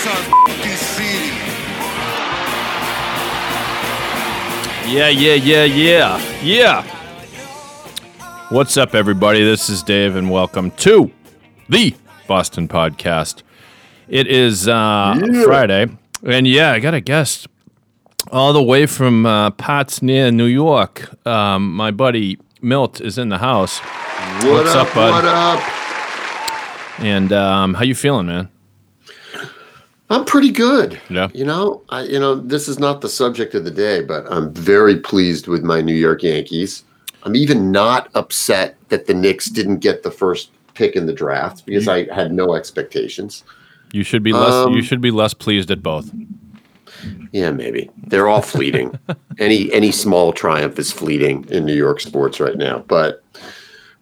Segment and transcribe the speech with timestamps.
[0.00, 1.26] This is our f***ing city.
[4.90, 6.82] Yeah, yeah, yeah, yeah, yeah.
[8.48, 9.44] What's up, everybody?
[9.44, 11.12] This is Dave, and welcome to
[11.68, 11.94] the
[12.26, 13.42] Boston Podcast.
[14.08, 15.88] It is uh, Friday,
[16.24, 17.48] and yeah, I got a guest
[18.32, 21.14] all the way from uh, Potts near New York.
[21.26, 25.10] Um, my buddy Milt is in the house, What What's up, up, bud?
[25.10, 27.00] What up?
[27.00, 28.48] and um, how you feeling, man?
[30.10, 31.00] I'm pretty good.
[31.08, 31.28] Yeah.
[31.32, 34.52] You know, I you know, this is not the subject of the day, but I'm
[34.52, 36.84] very pleased with my New York Yankees.
[37.22, 41.64] I'm even not upset that the Knicks didn't get the first pick in the draft
[41.64, 43.44] because I had no expectations.
[43.92, 44.52] You should be less.
[44.52, 46.10] Um, you should be less pleased at both.
[47.32, 47.90] Yeah, maybe.
[48.06, 48.98] They're all fleeting.
[49.38, 52.80] any any small triumph is fleeting in New York sports right now.
[52.88, 53.19] But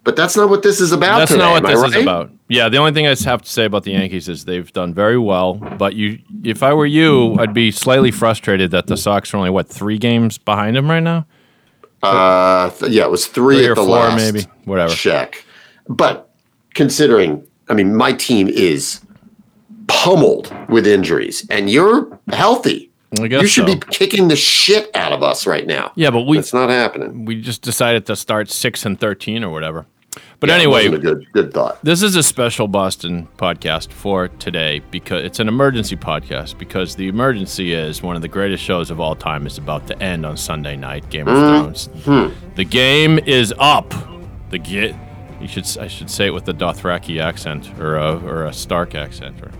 [0.09, 2.31] but that's not what this is about That's today, not what this is about.
[2.49, 5.19] Yeah, the only thing I have to say about the Yankees is they've done very
[5.19, 5.53] well.
[5.55, 9.51] But you, if I were you, I'd be slightly frustrated that the Sox are only
[9.51, 11.27] what three games behind them right now,
[12.03, 14.17] Uh th- yeah, it was three, three at or the four, last.
[14.33, 14.95] maybe, whatever.
[14.95, 15.45] check.
[15.91, 16.31] But
[16.75, 19.03] considering, I mean, my team is
[19.89, 22.91] pummeled with injuries, and you're healthy.
[23.21, 23.75] I guess You should so.
[23.75, 25.93] be kicking the shit out of us right now.
[25.97, 27.25] Yeah, but we It's not happening.
[27.25, 29.87] we just decided to start six and thirteen or whatever.
[30.41, 31.83] But Yeah, anyway, a good good thought.
[31.85, 37.09] This is a special Boston podcast for today because it's an emergency podcast because the
[37.09, 40.37] emergency is one of the greatest shows of all time is about to end on
[40.37, 41.09] Sunday night.
[41.11, 41.63] Game of mm-hmm.
[41.63, 41.89] Thrones.
[42.57, 43.93] The game is up.
[44.51, 44.95] The get.
[45.41, 45.67] You should.
[45.79, 49.41] I should say it with the Dothraki accent or a or a Stark accent.
[49.43, 49.51] Or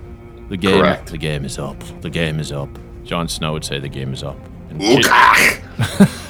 [0.49, 0.81] the game.
[0.81, 1.11] Correct.
[1.11, 1.79] The game is up.
[2.01, 2.71] The game is up.
[3.05, 4.39] Jon Snow would say the game is up.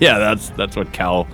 [0.00, 1.26] Yeah, that's that's what Khal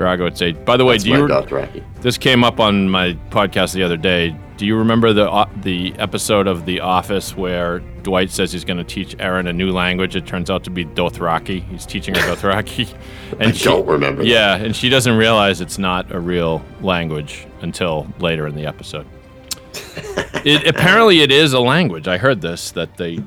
[0.00, 0.52] Drogo would say.
[0.52, 1.84] By the way, That's do you Dothraki.
[2.00, 4.34] this came up on my podcast the other day.
[4.56, 8.78] Do you remember the uh, the episode of The Office where Dwight says he's going
[8.78, 10.16] to teach Erin a new language?
[10.16, 11.62] It turns out to be Dothraki.
[11.68, 12.92] He's teaching her Dothraki,
[13.32, 14.28] and I don't remember that.
[14.28, 19.06] Yeah, and she doesn't realize it's not a real language until later in the episode.
[20.44, 22.08] it, apparently, it is a language.
[22.08, 23.20] I heard this that they,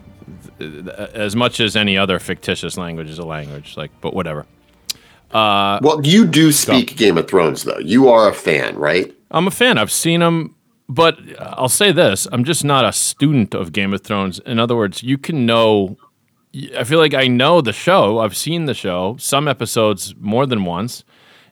[0.59, 3.77] as much as any other fictitious language is a language.
[3.77, 4.45] Like, but whatever.
[5.33, 7.79] Uh, well, you do speak Game of Thrones, though.
[7.79, 9.13] You are a fan, right?
[9.31, 9.77] I'm a fan.
[9.79, 10.55] I've seen them,
[10.87, 14.39] but I'll say this: I'm just not a student of Game of Thrones.
[14.45, 15.97] In other words, you can know.
[16.77, 18.19] I feel like I know the show.
[18.19, 21.03] I've seen the show, some episodes more than once,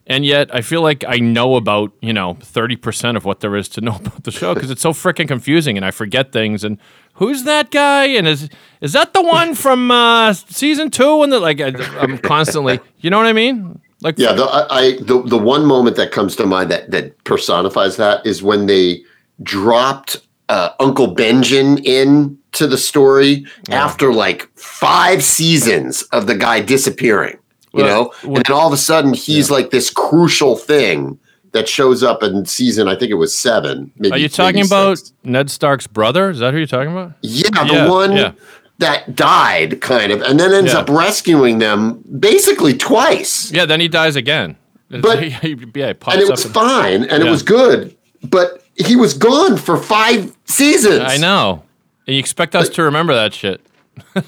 [0.06, 3.56] and yet I feel like I know about you know 30 percent of what there
[3.56, 6.64] is to know about the show because it's so freaking confusing, and I forget things.
[6.64, 6.78] And
[7.22, 8.06] who's that guy?
[8.18, 8.50] And is
[8.82, 11.22] is that the one from uh, season two?
[11.24, 11.68] And the, like I,
[12.02, 13.80] I'm constantly, you know what I mean?
[14.02, 17.24] Like Yeah, the, I, I the the one moment that comes to mind that that
[17.24, 19.04] personifies that is when they
[19.44, 20.18] dropped
[20.50, 27.38] uh, Uncle Benjamin in to the story after like five seasons of the guy disappearing.
[27.74, 31.18] You Well, know, what- and then all of a sudden he's like this crucial thing
[31.54, 32.88] that shows up in season.
[32.88, 33.92] I think it was seven.
[33.98, 35.14] Maybe, Are you talking about six.
[35.24, 36.30] Ned Stark's brother?
[36.30, 37.14] Is that who you're talking about?
[37.22, 38.32] Yeah, the Yeah, one yeah.
[38.80, 40.80] that died, kind of, and then ends Yeah.
[40.80, 43.52] up rescuing them basically twice.
[43.52, 44.56] Yeah, then he dies again.
[44.90, 47.96] But- yeah, he and it was and- fine and it was good
[48.30, 51.64] but he was gone for five seasons I know.
[52.08, 53.62] And you expect us to remember that shit?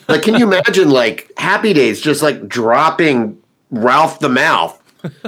[0.07, 3.37] like can you imagine like happy days just like dropping
[3.71, 4.81] ralph the mouth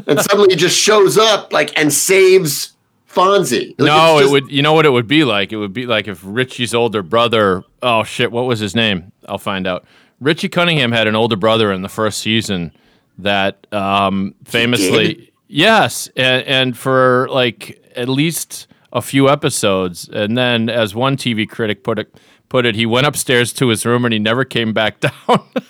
[0.07, 2.75] and suddenly he just shows up like and saves
[3.15, 4.51] fonzie Like, no, it's it would.
[4.51, 5.51] You know what it would be like?
[5.53, 7.63] It would be like if Richie's older brother.
[7.81, 8.31] Oh shit!
[8.31, 9.11] What was his name?
[9.27, 9.85] I'll find out.
[10.19, 12.71] Richie Cunningham had an older brother in the first season
[13.17, 20.69] that um, famously, yes, and, and for like at least a few episodes, and then
[20.69, 22.15] as one TV critic put it.
[22.47, 22.75] Put it.
[22.75, 25.11] He went upstairs to his room and he never came back down.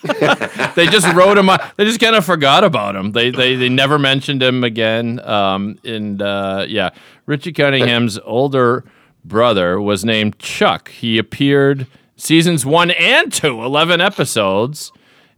[0.76, 1.50] they just wrote him.
[1.50, 3.12] out- They just kind of forgot about him.
[3.14, 5.20] They they they never mentioned him again.
[5.22, 6.90] Um, and uh, yeah,
[7.26, 8.84] Richie Cunningham's older
[9.24, 10.90] brother was named Chuck.
[10.92, 11.88] He appeared
[12.18, 14.92] seasons one and two, 11 episodes,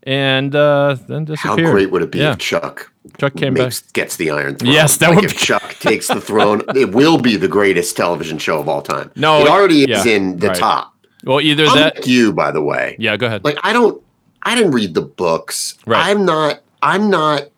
[0.03, 1.65] and uh, then disappeared.
[1.65, 2.31] how great would it be Yeah.
[2.33, 3.93] if chuck Chuck came makes, back.
[3.93, 6.93] gets the iron throne Yes, that like would if be- chuck takes the throne it
[6.93, 10.37] will be the greatest television show of all time No, it already is yeah, in
[10.39, 10.57] the right.
[10.57, 10.93] top
[11.27, 11.95] Well, either I'm that.
[11.97, 12.95] like you, by the way.
[12.99, 13.43] Yeah, go ahead.
[13.43, 14.01] Like I don't,
[14.43, 15.77] I didn't read the books.
[15.85, 16.09] Right.
[16.09, 16.61] I'm not.
[16.81, 17.49] I'm not.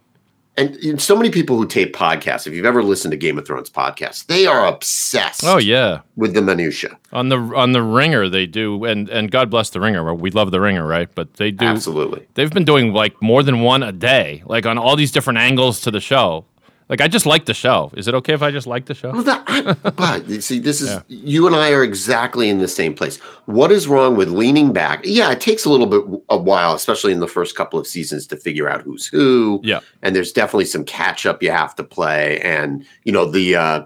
[0.57, 2.45] And you so many people who tape podcasts.
[2.45, 5.45] If you've ever listened to Game of Thrones podcasts, they are obsessed.
[5.45, 6.97] oh yeah, with the minutia.
[7.13, 10.13] on the on the Ringer they do, and and God bless the Ringer.
[10.13, 11.07] We love the Ringer, right?
[11.15, 11.63] But they do.
[11.65, 12.27] Absolutely.
[12.33, 15.79] They've been doing like more than one a day, like on all these different angles
[15.81, 16.43] to the show.
[16.89, 17.91] Like I just like the show.
[17.95, 19.11] Is it okay if I just like the show?
[19.11, 22.95] Well, that, but you see, this is you and I are exactly in the same
[22.95, 23.17] place.
[23.45, 25.01] What is wrong with leaning back?
[25.03, 28.25] Yeah, it takes a little bit a while, especially in the first couple of seasons,
[28.27, 29.59] to figure out who's who.
[29.63, 29.81] Yeah.
[30.01, 33.85] and there's definitely some catch up you have to play, and you know the uh,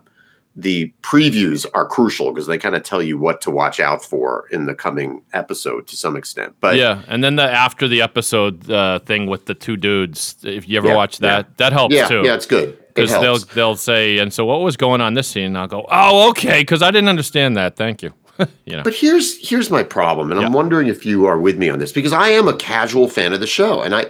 [0.55, 4.47] the previews are crucial because they kind of tell you what to watch out for
[4.51, 6.55] in the coming episode to some extent.
[6.61, 10.35] But yeah, and then the after the episode uh, thing with the two dudes.
[10.43, 11.53] If you ever Yeah, watch that, yeah.
[11.57, 12.21] that helps yeah, too.
[12.23, 12.77] yeah, it's good.
[12.93, 15.45] Because they'll they'll say, and so what was going on this scene?
[15.45, 17.75] And I'll go, oh, okay, because I didn't understand that.
[17.75, 18.13] Thank you.
[18.65, 21.69] you know, But here's here's my problem, and I'm wondering if you are with me
[21.69, 24.05] on this because I am a casual fan of the show, and I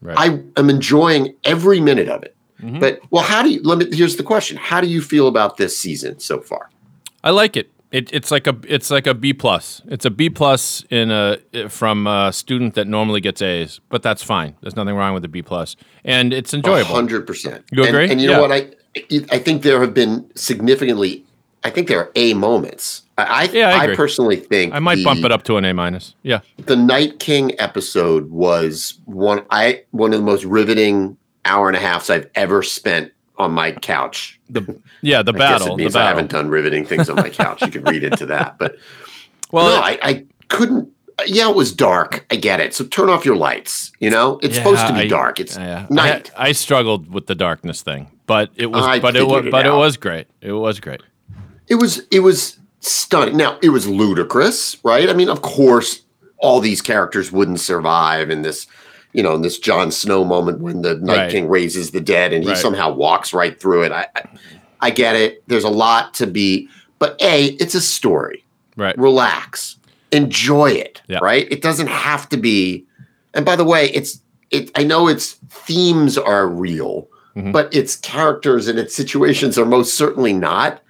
[0.00, 0.16] Right.
[0.56, 2.36] I am enjoying every minute of it.
[2.62, 2.78] Mm-hmm.
[2.78, 3.62] But well, how do you?
[3.62, 3.96] Let me.
[3.96, 6.70] Here's the question: How do you feel about this season so far?
[7.24, 7.70] I like it.
[7.90, 9.80] It, it's like a it's like a B plus.
[9.86, 11.38] It's a B plus in a
[11.70, 14.54] from a student that normally gets A's, but that's fine.
[14.60, 15.74] There's nothing wrong with a B plus,
[16.04, 16.94] and it's enjoyable.
[16.94, 17.64] Hundred percent.
[17.72, 18.10] You and, agree?
[18.10, 18.36] And you Yeah.
[18.36, 18.52] know what?
[18.52, 18.68] I
[19.30, 21.24] I think there have been significantly.
[21.64, 23.02] I think there are A moments.
[23.16, 25.64] I I, Yeah, I I personally think I might the, bump it up to an
[25.64, 26.14] A minus.
[26.22, 31.76] Yeah, The Night King episode was one I one of the most riveting hour and
[31.76, 34.38] a halfs I've ever spent on my couch.
[34.50, 35.74] the yeah the I guess battle.
[35.74, 37.62] it means the I haven't done riveting things on my couch.
[37.62, 38.76] You could read into that, but
[39.52, 40.90] well, no, I, I couldn't.
[41.26, 42.24] Yeah, it was dark.
[42.30, 42.74] I get it.
[42.74, 43.90] So turn off your lights.
[43.98, 45.40] You know, it's Yeah, supposed to be I- dark.
[45.40, 45.86] It's yeah.
[45.90, 46.30] night.
[46.36, 49.50] I, I struggled with the darkness thing, but it was I but it was it
[49.50, 50.26] but it was great.
[50.40, 51.00] It was great.
[51.68, 53.36] It was it was stunning.
[53.36, 55.08] Now it was ludicrous, right?
[55.10, 56.02] I mean, of course,
[56.38, 58.66] all these characters wouldn't survive in this,
[59.12, 61.30] you know, in this Jon Snow moment when the Night Right.
[61.30, 62.58] King raises the dead and he Right.
[62.58, 63.92] somehow walks right through it.
[63.92, 64.22] I, I
[64.80, 65.42] I get it.
[65.48, 66.68] There's a lot to be,
[67.00, 68.44] but a it's a story.
[68.76, 68.96] Right.
[68.96, 69.76] Relax,
[70.12, 71.02] enjoy it.
[71.08, 71.18] Yeah.
[71.20, 71.48] Right.
[71.50, 72.84] It doesn't have to be.
[73.34, 74.20] And by the way, it's
[74.50, 74.70] it.
[74.76, 77.52] I know its themes are real, Mhm.
[77.52, 80.80] but its characters and its situations are most certainly not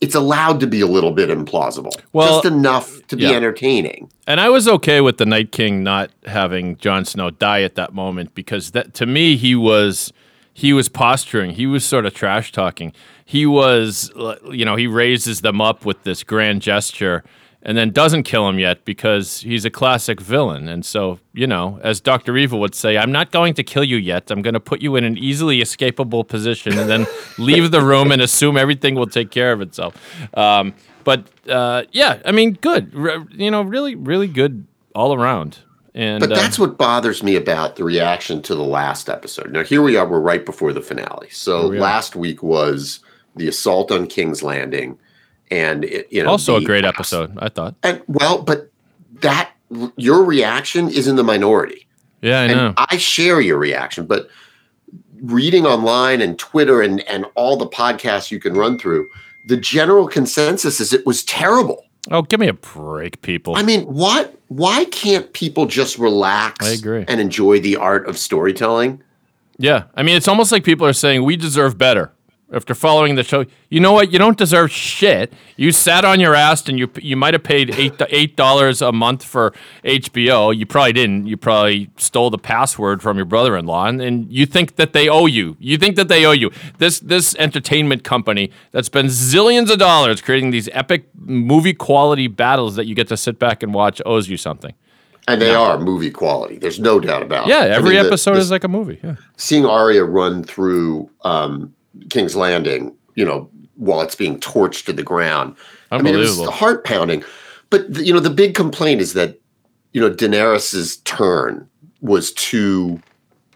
[0.00, 1.92] it's allowed to be a little bit implausible.
[2.12, 3.32] Well, just enough to be yeah.
[3.32, 4.10] entertaining.
[4.26, 7.94] And I was okay with the Night King not having Jon Snow die at that
[7.94, 10.12] moment because that to me he was
[10.52, 11.52] he was posturing.
[11.52, 12.92] He was sort of trash talking.
[13.24, 14.10] He was
[14.50, 17.24] you know, he raises them up with this grand gesture
[17.62, 20.68] and then doesn't kill him yet because he's a classic villain.
[20.68, 22.36] And so, you know, as Dr.
[22.36, 24.30] Evil would say, I'm not going to kill you yet.
[24.30, 27.06] I'm going to put you in an easily escapable position and then
[27.38, 29.96] leave the room and assume everything will take care of itself.
[30.34, 30.74] Um,
[31.04, 32.94] but uh, yeah, I mean, good.
[32.94, 35.58] Re- you know, really, really good all around.
[35.94, 39.50] And But uh, that's what bothers me about the reaction to the last episode.
[39.50, 41.30] Now here we are, we're right before the finale.
[41.30, 43.00] So we last week was
[43.34, 44.98] the assault on King's Landing
[45.50, 47.36] and it, you know also a great episode.
[47.38, 47.74] I thought.
[47.82, 48.70] And well, but
[49.20, 49.50] that
[49.96, 51.86] your reaction is in the minority.
[52.22, 52.74] Yeah, I and know.
[52.76, 54.28] I share your reaction, but
[55.22, 59.08] reading online and Twitter and, and all the podcasts you can run through,
[59.46, 61.84] the general consensus is it was terrible.
[62.10, 63.56] oh, give me a break, people.
[63.56, 64.38] I mean, what?
[64.48, 67.04] Why can't people just relax I agree.
[67.08, 69.02] and enjoy the art of storytelling?
[69.58, 72.12] Yeah, I mean, it's almost like people are saying we deserve better
[72.52, 73.44] after following the show.
[73.70, 74.12] You know what?
[74.12, 75.32] You don't deserve shit.
[75.56, 78.92] You sat on your ass, and you you might have paid eight eight dollars a
[78.92, 79.52] month for
[79.84, 80.56] HBO.
[80.56, 81.26] You probably didn't.
[81.26, 85.26] You probably stole the password from your brother-in-law, and, and you think that they owe
[85.26, 85.56] you.
[85.58, 86.50] You think that they owe you.
[86.78, 92.76] This this entertainment company that spends zillions of dollars creating these epic movie quality battles
[92.76, 94.74] that you get to sit back and watch owes you something.
[95.28, 96.56] And they are movie quality.
[96.56, 97.72] There's no doubt about Yeah, it.
[97.72, 99.00] I every mean, the- episode the- is like a movie.
[99.02, 99.16] Yeah.
[99.36, 101.74] seeing Arya run through um,
[102.10, 105.56] King's Landing, you know, while it's being torched to the ground.
[105.90, 107.22] I mean, it was heart pounding.
[107.70, 109.38] But the, you know, the big complaint is that
[109.92, 111.68] you know Daenerys's turn
[112.00, 113.00] was too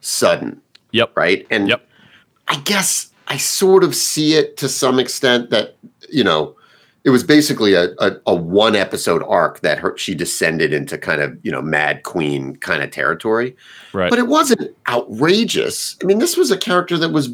[0.00, 0.60] sudden,
[0.92, 1.16] Yep.
[1.16, 1.46] right?
[1.50, 1.86] And Yep.
[2.48, 5.76] I guess I sort of see it to some extent that
[6.08, 6.56] you know
[7.04, 11.22] it was basically a, a, a one episode arc that her, she descended into kind
[11.22, 13.56] of you know mad queen kind of territory
[13.92, 14.10] Right.
[14.10, 15.96] but it wasn't outrageous.
[16.02, 17.30] I mean, this was a character that was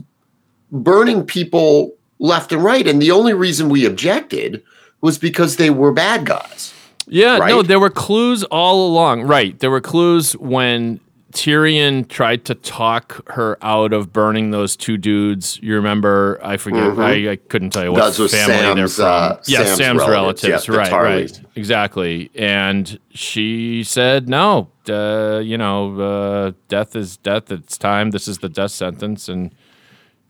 [0.70, 4.62] burning people left and right, and the only reason we objected
[5.00, 6.72] was because they were bad guys.
[7.06, 9.22] Yeah, no, there were clues all along.
[9.22, 9.56] Right.
[9.60, 10.98] There were clues when
[11.32, 15.60] Tyrion tried to talk her out of burning those two dudes.
[15.62, 16.40] You remember?
[16.42, 16.98] I forget.
[16.98, 19.04] I, I couldn't tell you what Those family they're from.
[19.04, 20.68] uh, yeah, Sam's Sam's, relatives.
[20.68, 20.68] relatives.
[20.68, 21.40] Yeah, right, right.
[21.54, 22.30] Exactly.
[22.34, 27.52] And she said, "No, uh, you know, uh, death is death.
[27.52, 28.10] It's time.
[28.10, 29.54] This is the death sentence." And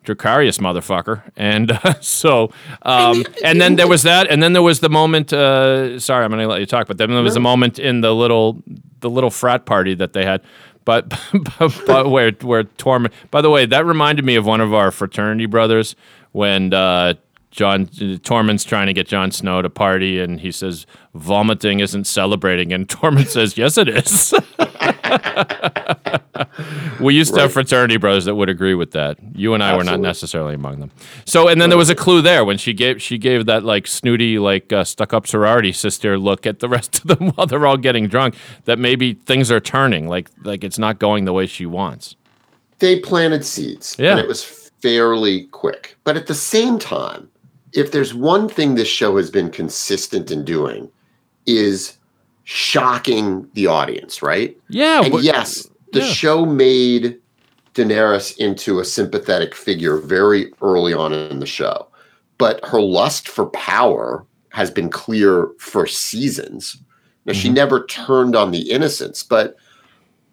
[0.06, 1.22] Dracarys, motherfucker.
[1.36, 5.32] And uh, so, um, and then there was that, and then there was the moment.
[5.32, 8.00] Uh, sorry, I'm going to let you talk, but then there was a moment in
[8.00, 8.62] the little,
[9.00, 10.42] the little frat party that they had.
[10.84, 11.08] But,
[11.58, 13.12] but, but where where Tormund.
[13.30, 15.96] By the way, that reminded me of one of our fraternity brothers
[16.32, 17.14] when uh,
[17.56, 22.72] Jon Tormund's trying to get Jon Snow to party, and he says vomiting isn't celebrating,
[22.72, 24.34] and Tormund says, "Yes, it is."
[27.00, 29.18] we used to have fraternity brothers that would agree with that.
[29.34, 30.90] You and I were not necessarily among them.
[31.24, 33.86] So, and then there was a clue there when she gave she gave that like
[33.86, 37.66] snooty, like uh, stuck up sorority sister look at the rest of them while they're
[37.66, 38.34] all getting drunk.
[38.64, 42.16] That maybe things are turning, like like it's not going the way she wants.
[42.78, 44.12] they planted seeds Yeah.
[44.12, 44.44] and it was
[44.82, 47.28] fairly quick but at the same time
[47.72, 50.90] if there's one thing this show has been consistent in doing
[51.46, 51.96] is
[52.44, 55.02] shocking the audience right Yeah.
[55.02, 56.06] and but- yes the yeah.
[56.12, 57.18] show made
[57.74, 61.86] daenerys into a sympathetic figure very early on in the show
[62.38, 66.76] but her lust for power has been clear for seasons
[67.26, 67.54] now she Mm-hmm.
[67.54, 69.56] never turned on the innocents but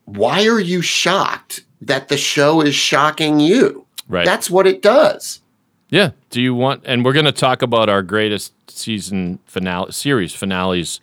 [0.05, 3.85] why are you shocked that the show is shocking you?
[4.09, 4.25] Right.
[4.25, 5.39] That's what it does.
[5.93, 6.09] Yeah.
[6.31, 6.81] Do you want?
[6.85, 10.99] And we're going to talk about our greatest season finale, series finales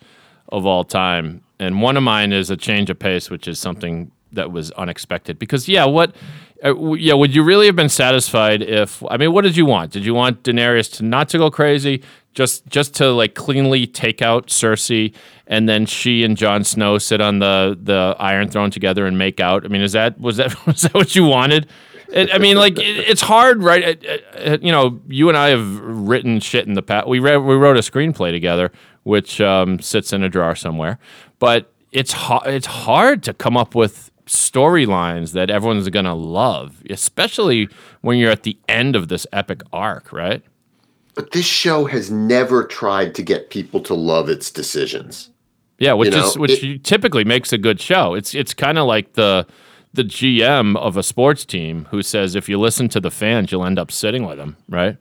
[0.49, 1.43] of all time.
[1.59, 5.39] And one of mine is a change of pace, which is something that was unexpected.
[5.39, 6.13] Because yeah, what?
[6.61, 9.01] Uh, yeah, would you really have been satisfied if?
[9.09, 9.93] I mean, what did you want?
[9.93, 14.21] Did you want Daenerys to not to go crazy, just just to like cleanly take
[14.21, 15.15] out Cersei,
[15.47, 19.39] and then she and Jon Snow sit on the the Iron Throne together and make
[19.39, 19.63] out?
[19.63, 21.69] I mean, is that was that was that what you wanted?
[22.11, 23.83] It, I mean, like it, it's hard, right?
[24.03, 27.07] It- you know, you and I have written shit in the past.
[27.07, 28.71] We read, we wrote a screenplay together,
[29.03, 30.99] which um, sits in a drawer somewhere.
[31.39, 37.69] But it's ha- it's hard to come up with storylines that everyone's gonna love, especially
[38.01, 40.41] when you're at the end of this epic arc, right?
[41.15, 45.29] But this show has never tried to get people to love its decisions.
[45.79, 48.13] Yeah, which You know, is which it- typically makes a good show.
[48.13, 49.45] It's it's kind of like the
[49.93, 53.65] the GM of a sports team who says if you listen to the fans, you'll
[53.65, 54.97] end up sitting with them, right?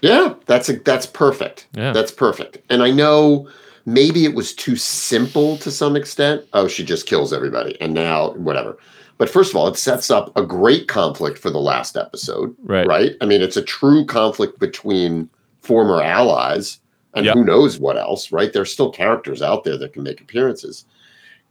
[0.00, 1.66] Yeah, that's a, that's perfect.
[1.74, 1.92] Yeah.
[1.92, 2.58] That's perfect.
[2.68, 3.48] And I know
[3.86, 6.44] maybe it was too simple to some extent.
[6.52, 8.76] Oh, she just kills everybody and now whatever.
[9.16, 12.54] But first of all, it sets up a great conflict for the last episode.
[12.64, 12.86] Right.
[12.86, 13.12] Right?
[13.20, 16.80] I mean, it's a true conflict between former allies
[17.14, 17.34] and Yep.
[17.36, 18.52] who knows what else, right?
[18.52, 20.84] There's still characters out there that can make appearances.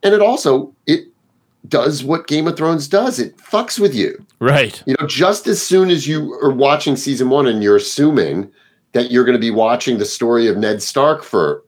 [0.03, 1.05] And it also it
[1.67, 3.20] does what Game of Thrones does.
[3.20, 4.25] It fucks with you.
[4.39, 4.82] Right.
[4.86, 8.51] You know, just as soon as you are watching season one and you're assuming
[8.91, 11.63] that you're going to be watching the story of Ned Stark for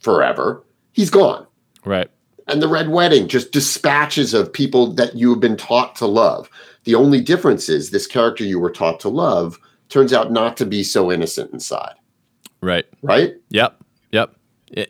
[0.00, 1.46] forever, he's gone.
[1.84, 2.10] Right.
[2.48, 6.48] And the Red Wedding just dispatches of people that you have been taught to love.
[6.84, 10.66] The only difference is this character you were taught to love turns out not to
[10.66, 11.94] be so innocent inside,
[12.60, 12.86] Right.
[13.02, 13.34] right?
[13.50, 13.82] Yep.
[14.12, 14.34] Yep.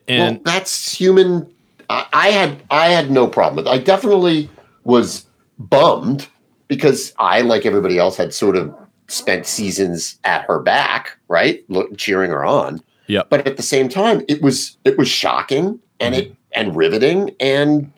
[0.09, 1.53] And well, that's human.
[1.89, 3.67] I, I had I had no problem with.
[3.67, 3.71] It.
[3.71, 4.51] I definitely
[4.85, 5.27] was
[5.59, 6.29] bummed
[6.69, 8.75] because I, like everybody else, had sort of
[9.09, 12.83] spent seasons at her back, right, Look, cheering her on.
[13.07, 13.31] Yep.
[13.31, 16.61] But at the same time, it was it was shocking and it mm-hmm.
[16.61, 17.93] and riveting and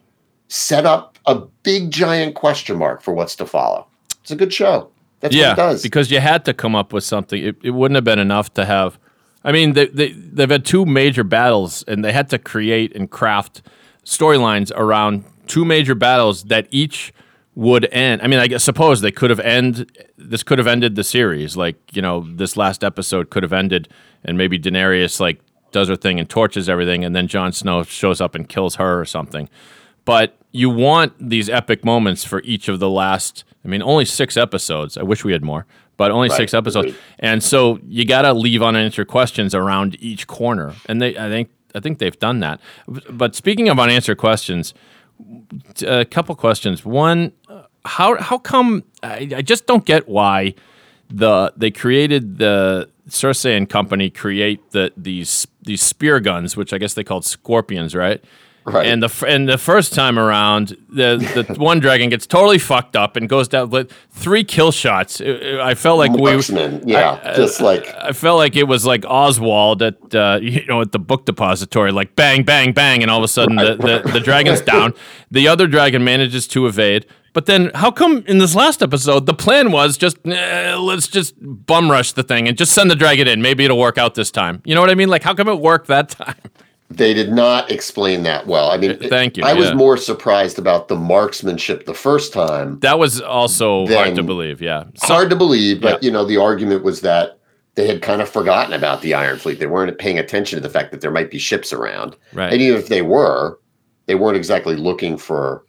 [0.49, 3.87] set up a big giant question mark for what's to follow.
[4.21, 4.91] It's a good show.
[5.21, 5.83] That's yeah, what it does.
[5.83, 7.43] because you had to come up with something.
[7.43, 8.99] It, it wouldn't have been enough to have.
[9.45, 13.11] I mean, they, they they've had two major battles, and they had to create and
[13.11, 13.63] craft
[14.09, 17.13] storylines around two major battles that each
[17.55, 18.23] would end.
[18.23, 19.91] I mean, I guess suppose they could have end.
[20.17, 21.57] This could have ended the series.
[21.57, 23.89] Like you know, this last episode could have ended,
[24.25, 28.21] and maybe Daenerys like does her thing and torches everything, and then Jon Snow shows
[28.21, 29.49] up and kills her or something.
[30.05, 33.45] But you want these epic moments for each of the last.
[33.65, 34.97] I mean, only six episodes.
[34.97, 35.67] I wish we had more,
[35.99, 36.95] but only six episodes.
[37.19, 41.51] And so you got to leave unanswered questions around each corner, and they, I think,
[41.75, 42.61] I think they've done that.
[42.87, 44.75] But speaking of unanswered questions,
[45.87, 46.85] a couple questions.
[46.85, 50.55] One, uh, how how come I, I just don't get why
[51.09, 56.79] the they created the Cersei and company create the these these spear guns, which I
[56.79, 58.23] guess they called scorpions, right?
[58.69, 58.87] Right.
[58.87, 63.17] And the and the first time around, the the one dragon gets totally fucked up
[63.17, 65.21] and goes down with three kill shots.
[65.21, 69.83] I felt like we Marksman, yeah, just like I felt like it was like Oswald
[69.83, 73.25] at uh, you know at the book depository, like bang, bang, bang, and all of
[73.25, 74.93] a sudden the, the, the dragon's down.
[75.31, 79.27] The other dragon manages to evade, but But then, how come in this last episode
[79.27, 82.97] the plan was just eh, let's just bum rush the thing and just send the
[82.97, 83.43] dragon in?
[83.43, 84.63] Maybe it'll work out this time.
[84.65, 85.11] You know what I mean?
[85.11, 86.35] Like, how come it worked that time?
[86.91, 88.71] They did not explain that well.
[88.71, 92.79] I mean, Uh, thank you, I was more surprised about the marksmanship the first time.
[92.81, 94.63] That was also hard to believe.
[94.63, 94.85] Yeah.
[95.03, 96.07] Hard to believe, but Yeah.
[96.07, 97.39] you know, the argument was that
[97.75, 99.61] they had kind of forgotten about the Iron Fleet.
[99.61, 102.17] They weren't paying attention to the fact that there might be ships around.
[102.33, 102.53] Right.
[102.53, 103.59] And even if they were,
[104.07, 105.63] they weren't exactly looking for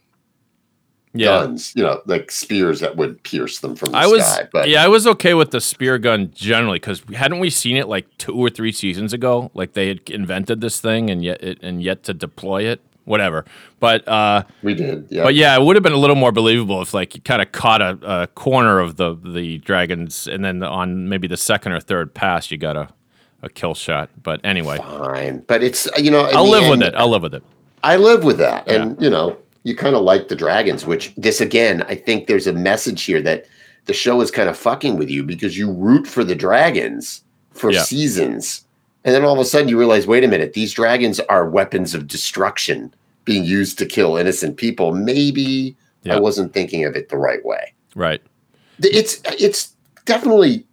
[1.13, 1.27] yeah.
[1.27, 4.47] guns, you know, like spears that would pierce them from the I was sky.
[4.51, 7.87] But yeah, I was okay with the spear gun generally because hadn't we seen it
[7.87, 9.51] like two or three seasons ago?
[9.53, 13.45] Like they had invented this thing and yet it, and yet to deploy it, whatever.
[13.79, 15.07] But uh, we did.
[15.09, 15.23] Yeah.
[15.23, 17.51] but yeah, it would have been a little more believable if like you kind of
[17.51, 21.79] caught a, a corner of the the dragons and then on maybe the second or
[21.79, 22.89] third pass you got a
[23.41, 24.09] a kill shot.
[24.21, 25.45] But anyway, Fine.
[25.47, 26.93] But it's, you know, I'll live with it.
[26.95, 27.43] I'll live with it.
[27.83, 28.67] I live with that.
[28.67, 32.47] And, you know, you kind of like the dragons, which this again, I think there's
[32.47, 33.45] a message here that
[33.85, 37.71] the show is kind of fucking with you because you root for the dragons for
[37.71, 37.83] Yeah.
[37.83, 38.63] seasons.
[39.05, 41.93] And then all of a sudden you realize, wait a minute, these dragons are weapons
[41.93, 42.93] of destruction
[43.25, 44.91] being used to kill innocent people.
[44.93, 46.15] Maybe Yeah.
[46.15, 47.73] I wasn't thinking of it the right way.
[47.95, 48.21] Right.
[48.81, 49.73] It's it's
[50.05, 50.65] definitely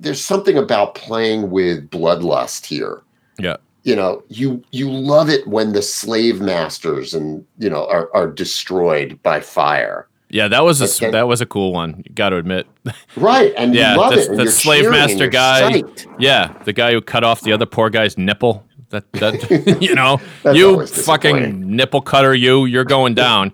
[0.00, 3.02] there's something about playing with bloodlust here
[3.38, 3.56] Yeah.
[3.84, 8.28] You know you you love it when the slave masters and you know are, are
[8.28, 12.02] destroyed by fire Yeah, that was a that was a cool one.
[12.06, 12.66] You got to admit.
[13.16, 15.60] right and Yeah, you love the- the slave master guy.
[15.82, 16.06] psyched.
[16.18, 18.64] Yeah, the guy who cut off the other poor guy's nipple.
[18.92, 20.20] That that you know,
[20.52, 23.52] you fucking nipple cutter, you you're going down.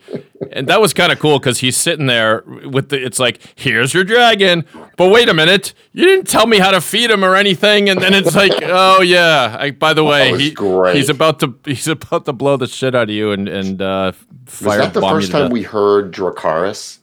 [0.53, 3.03] and that was kind of cool because he's sitting there with the.
[3.05, 4.65] It's like, here's your dragon,
[4.97, 7.89] but wait a minute, you didn't tell me how to feed him or anything.
[7.89, 10.97] And then it's like, oh yeah, I, by the way, he, great.
[10.97, 14.13] he's about to he's about to blow the shit out of you and and uh,
[14.45, 15.53] was fire that the bomb first time death.
[15.53, 16.99] we heard dracarys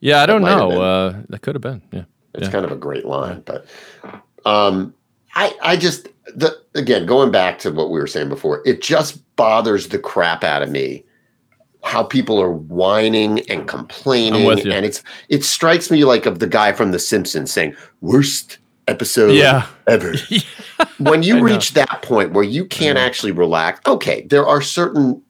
[0.00, 0.80] Yeah, I don't know.
[0.80, 1.82] Uh, that could have been.
[1.92, 2.04] Yeah.
[2.34, 2.52] it's Yeah.
[2.52, 3.66] kind of a great line but
[4.44, 4.94] um
[5.38, 9.12] i i just the again going back to what we were saying before it just
[9.36, 11.04] bothers the crap out of me
[11.84, 14.72] how people are whining and complaining I'm with you.
[14.72, 19.34] and it's it strikes me like of the guy from the simpsons saying worst episode
[19.34, 19.66] Yeah.
[19.86, 20.14] ever
[20.98, 21.42] when I you know.
[21.42, 25.22] reach that point where you can't actually relax okay there are certain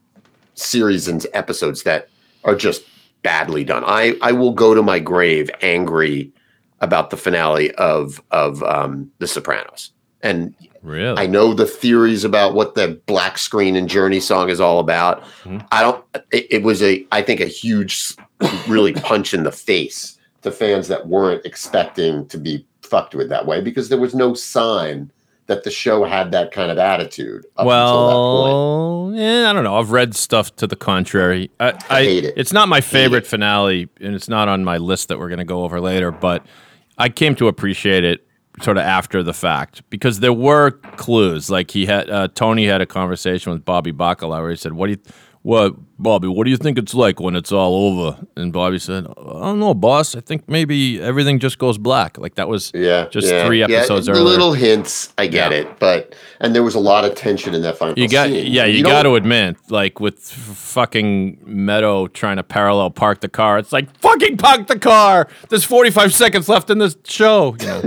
[0.55, 2.09] series and episodes that
[2.44, 2.83] are just
[3.23, 6.33] badly done i i will go to my grave angry
[6.81, 11.18] about the finale of of um the sopranos and Really?
[11.18, 15.22] I know the theories about what the black screen and Journey song is all about.
[15.44, 15.66] Mhm.
[15.72, 16.04] I don't.
[16.33, 18.14] It, it was a, I think, a huge,
[18.68, 23.44] really punch in the face to fans that weren't expecting to be fucked with that
[23.46, 25.11] way because there was no sign
[25.46, 28.52] that the show had that kind of attitude up until that point.
[28.54, 29.76] well, yeah, I don't know.
[29.76, 31.50] I've read stuff to the contrary.
[31.59, 32.35] I, I, hate it.
[32.37, 35.44] It's not my favorite finale, and it's not on my list that we're going to
[35.44, 36.12] go over later.
[36.12, 36.46] But
[36.98, 38.28] I came to appreciate it
[38.62, 41.51] sort of after the fact because there were clues.
[41.51, 44.87] Like he had uh, Tony had a conversation with Bobby Bacala where he said, "What
[44.87, 44.99] do you?"
[45.42, 46.27] What Bobby?
[46.27, 48.27] What do you think it's like when it's all over?
[48.37, 50.16] And Bobby said, "I don't know, boss.
[50.16, 54.07] I think maybe everything just goes black." Like that was Yeah, just yeah, three episodes
[54.07, 54.25] the earlier.
[54.25, 55.59] Little hints, I get Yeah.
[55.59, 58.53] it, but and there was a lot of tension in that final You got, scene.
[58.53, 63.29] yeah, you, don't- got to admit, like with fucking Meadow trying to parallel park the
[63.29, 65.29] car, it's like fucking park the car.
[65.49, 67.57] There's 45 seconds left in this show.
[67.61, 67.83] You know?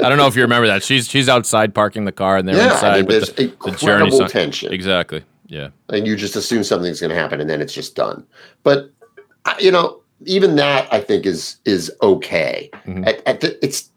[0.00, 0.82] I don't know if you remember that.
[0.82, 3.46] She's she's outside parking the car, and they're Yeah, I inside mean, with there's the,
[3.46, 4.28] the incredible song.
[4.28, 4.72] tension.
[4.72, 5.22] Exactly.
[5.48, 5.68] Yeah.
[5.90, 8.26] and you just assume something's going to happen and then it's just done
[8.64, 8.90] but
[9.60, 13.06] you know even that i think is is okay Mhm.
[13.06, 13.88] at, at the, it's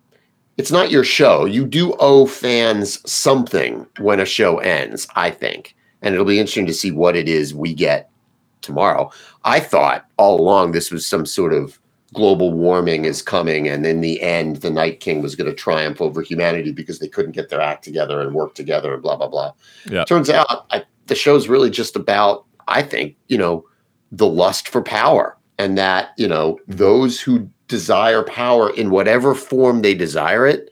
[0.57, 5.75] it's not your show you do owe fans something when a show ends i think
[6.03, 8.11] and it'll be interesting to see what it is we get
[8.61, 9.09] tomorrow
[9.43, 11.78] i thought all along this was some sort of
[12.13, 16.01] global warming is coming and in the end the night king was going to triumph
[16.01, 19.27] over humanity because they couldn't get their act together and work together and blah blah
[19.27, 19.51] blah
[19.89, 20.05] Yeah.
[20.05, 23.63] turns out I, the show's really just about i think you know
[24.11, 29.81] the lust for power and that you know those who desire power in whatever form
[29.83, 30.71] they desire it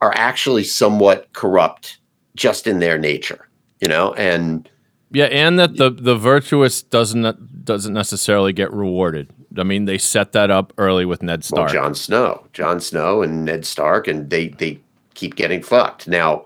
[0.00, 1.98] are actually somewhat corrupt
[2.34, 3.48] just in their nature
[3.80, 4.68] you know and
[5.12, 9.30] Yeah, and that the the virtuous doesn't doesn't necessarily get rewarded.
[9.58, 11.72] I mean, they set that up early with Ned well Stark.
[11.72, 14.80] Jon Snow Jon Snow and Ned Stark and they they
[15.14, 16.44] keep getting fucked now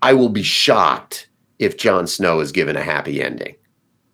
[0.00, 3.54] i will be shocked if Jon Snow is given a happy ending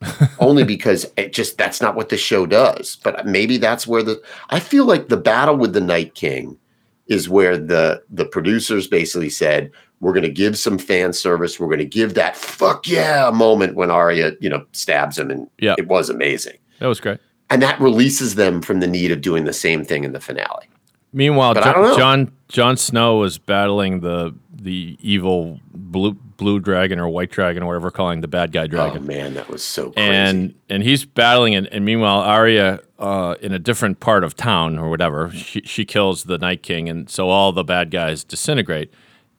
[0.41, 2.97] only because it just that's not what the show does.
[3.03, 4.21] But maybe that's where the
[4.51, 6.59] I feel like the battle with the Night King
[7.07, 9.71] is where the the producers basically said
[10.01, 11.59] we're going to give some fan service.
[11.59, 15.49] We're going to give that fuck yeah moment when Arya you know stabs him, and
[15.59, 15.75] Yeah.
[15.79, 16.59] it was amazing.
[16.81, 17.21] that was great.
[17.55, 20.67] And that releases them from the need of doing the same thing in the finale.
[21.13, 27.09] Meanwhile, But Jo- Jon Jon Snow was battling the the evil blue blue dragon or
[27.09, 29.07] white dragon or whatever calling the bad guy Oh dragon.
[29.07, 30.09] man, that was so crazy.
[30.09, 34.77] and and he's battling it, and meanwhile Arya uh, in a different part of town
[34.79, 38.93] or whatever she she kills the Night King, and so all the bad guys disintegrate.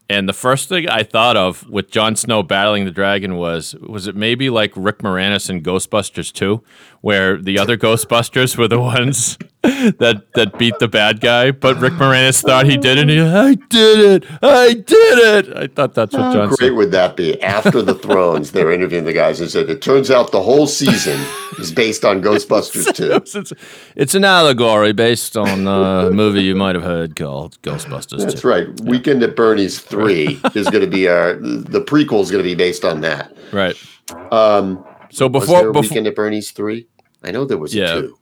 [0.07, 4.05] And the first thing I thought of with Jon Snow battling the dragon was was
[4.07, 6.61] it maybe like Rick Moranis in Ghostbusters 2,
[7.01, 11.93] where the other Ghostbusters were the ones that that beat the bad guy, but Rick
[11.93, 13.01] Moranis thought he did it.
[13.01, 14.87] And he, I did it, I did
[15.47, 15.57] it.
[15.57, 16.73] I thought that's what How Jon great Snow.
[16.75, 17.41] would that be?
[17.41, 21.19] After the Thrones, they're interviewing the guys and said, "It turns out the whole season
[21.59, 23.05] is based on Ghostbusters 2.
[23.35, 23.53] It's,
[23.95, 28.19] it's an allegory based on a movie you might have heard called Ghostbusters.
[28.19, 28.47] That's 2.
[28.47, 28.81] right.
[28.81, 32.55] Weekend at Bernie's three is going to be our the prequel is going to be
[32.55, 33.35] based on that.
[33.51, 33.75] Right.
[34.31, 36.87] Um, So was before, there a before Weekend at Bernie's three?
[37.23, 37.95] I know there was Yeah.
[37.95, 38.17] a two.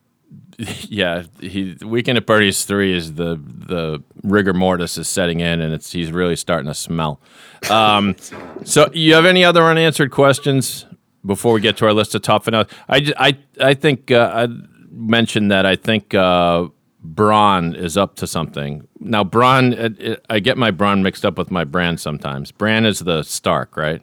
[0.88, 5.74] yeah, he Weekend at Bernie's three is the the rigor mortis is setting in, and
[5.74, 7.20] it's he's really starting to smell.
[7.68, 8.14] Um,
[8.64, 10.86] so you have any other unanswered questions
[11.26, 12.68] before we get to our list of top finales?
[12.88, 14.48] I I I think uh, I
[14.92, 16.68] mentioned that I think uh,
[17.04, 18.86] Bronn is up to something.
[19.00, 22.52] Now Bronn, it, it, I get my Bronn mixed up with my Bran sometimes.
[22.52, 24.02] Bran is the Stark, right?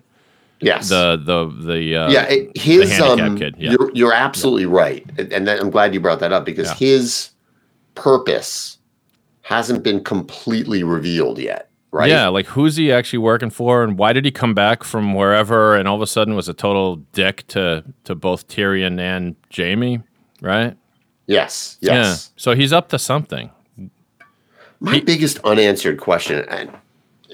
[0.61, 0.89] Yes.
[0.89, 3.71] The the the uh, yeah, it, his handicapped um, kid, yeah.
[3.71, 6.75] you're you're absolutely right, and, that- I'm glad you brought that up because Yeah.
[6.75, 7.31] his
[7.95, 8.77] purpose
[9.41, 12.09] hasn't been completely revealed yet, right?
[12.09, 15.75] Yeah, like who's he actually working for, and why did he come back from wherever,
[15.75, 20.01] and all of a sudden was a total dick to to both Tyrion and Jaime,
[20.41, 20.77] right?
[21.27, 21.77] Yes.
[21.81, 21.91] yes.
[21.91, 22.33] Yeah.
[22.35, 23.49] So he's up to something.
[24.79, 26.69] My biggest unanswered question, and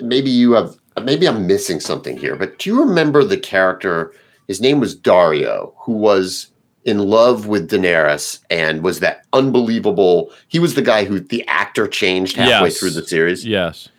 [0.02, 4.12] maybe you have, Uh, maybe I'm missing something here, but do you remember the character?
[4.48, 6.48] His name was Daario, who was
[6.86, 10.32] in love with Daenerys and was that unbelievable.
[10.48, 12.80] He was the guy who the actor changed halfway Yes.
[12.80, 13.46] through the series.
[13.46, 13.90] Yes.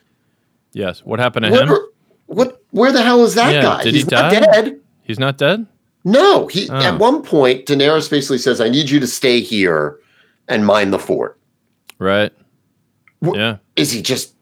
[0.72, 1.00] Yes.
[1.04, 1.78] What happened to What, him?
[2.26, 2.62] what?
[2.70, 3.82] Where the hell is that Yeah, guy?
[3.84, 4.40] did he not die?
[4.40, 4.80] dead.
[5.04, 5.66] He's not dead.
[6.04, 6.76] No, he Oh.
[6.76, 9.98] at one point Daenerys basically says, "I need you to stay here
[10.48, 11.38] and mine the fort."
[11.98, 12.32] Right.
[13.22, 13.56] Yeah.
[13.76, 14.34] Is he just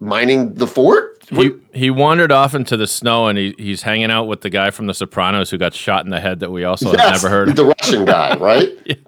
[0.00, 1.15] mining the fort?
[1.30, 4.70] He he wandered off into the snow, and he, he's hanging out with the guy
[4.70, 7.48] from The Sopranos who got shot in the head that we also have never heard.
[7.48, 7.56] of.
[7.56, 8.68] the Russian guy, right?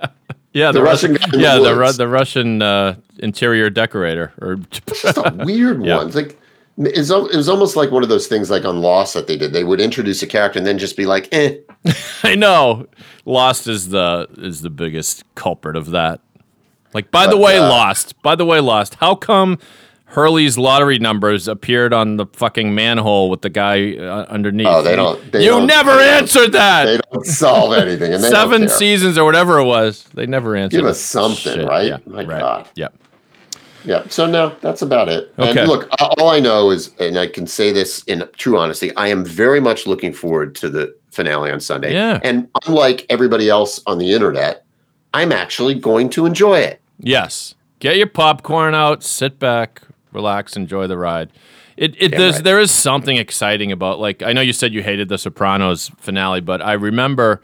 [0.55, 0.73] Yeah, yeah.
[0.73, 5.17] the Russian guy in the yeah, the Ru- the Russian uh, interior decorator or Just
[5.19, 5.99] a weird Yeah.
[5.99, 6.07] one.
[6.09, 6.41] It's like
[6.79, 9.53] it's, it was almost like one of those things like on Lost that they did.
[9.53, 11.59] They would introduce a character and then just be like, "Eh."
[12.25, 12.89] I know.
[13.27, 16.21] Lost is the is the biggest culprit of that.
[16.95, 18.21] Like, by the way, uh, Lost.
[18.23, 18.95] By the way, Lost.
[18.95, 19.59] How come
[20.11, 24.67] Hurley's lottery numbers appeared on the fucking manhole with the guy uh, underneath?
[24.67, 26.87] Oh, they don't- they you don't- never they answered that.
[26.87, 28.15] They don't solve anything.
[28.15, 30.05] And Seven seasons or whatever it was.
[30.15, 30.79] They never answered.
[30.79, 31.87] Give us something, right?
[31.87, 31.99] Yeah.
[32.07, 32.41] My right.
[32.41, 32.69] God.
[32.75, 32.89] Yeah.
[33.85, 34.05] Yeah.
[34.09, 35.33] So no, that's about it.
[35.39, 35.61] Okay.
[35.61, 39.09] And look, all I know is, and I can say this in true honesty, I
[39.09, 41.93] am very much looking forward to the finale on Sunday.
[41.93, 42.19] Yeah.
[42.25, 44.65] And unlike everybody else on the internet,
[45.13, 46.81] I'm actually going to enjoy it.
[46.99, 47.55] Yes.
[47.79, 51.31] Get your popcorn out, sit back, relax, enjoy the ride.
[51.77, 52.45] It, it Damn there's right.
[52.45, 56.41] there is something exciting about like I know you said you hated the Sopranos finale,
[56.41, 57.41] but I remember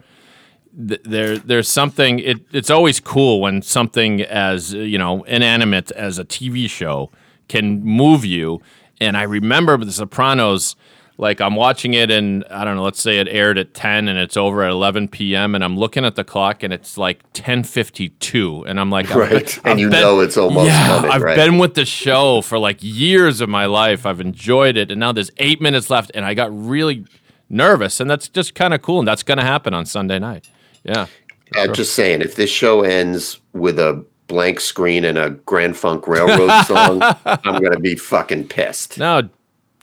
[0.75, 6.19] th- there there's something it, it's always cool when something as you know inanimate as
[6.19, 7.11] a TV show
[7.47, 8.61] can move you.
[8.99, 10.75] And I remember the Sopranos
[11.17, 14.19] like I'm watching it and I don't know, let's say it aired at 10 and
[14.19, 15.55] it's over at 11 p.m.
[15.55, 19.29] and I'm looking at the clock and it's like 10:52 and I'm like Right.
[19.29, 21.35] been- And I've you been- know it's almost yeah, coming, I've right?
[21.35, 24.05] been with the show for like years of my life.
[24.05, 27.05] I've enjoyed it and now there's 8 minutes left and I got really
[27.49, 30.49] nervous and that's just kind of cool and that's going to happen on Sunday night.
[30.83, 31.07] Yeah.
[31.55, 36.07] I'm just saying, if this show ends with a blank screen and a Grand Funk
[36.07, 38.97] Railroad song, I'm going to be fucking pissed.
[38.97, 39.29] Now,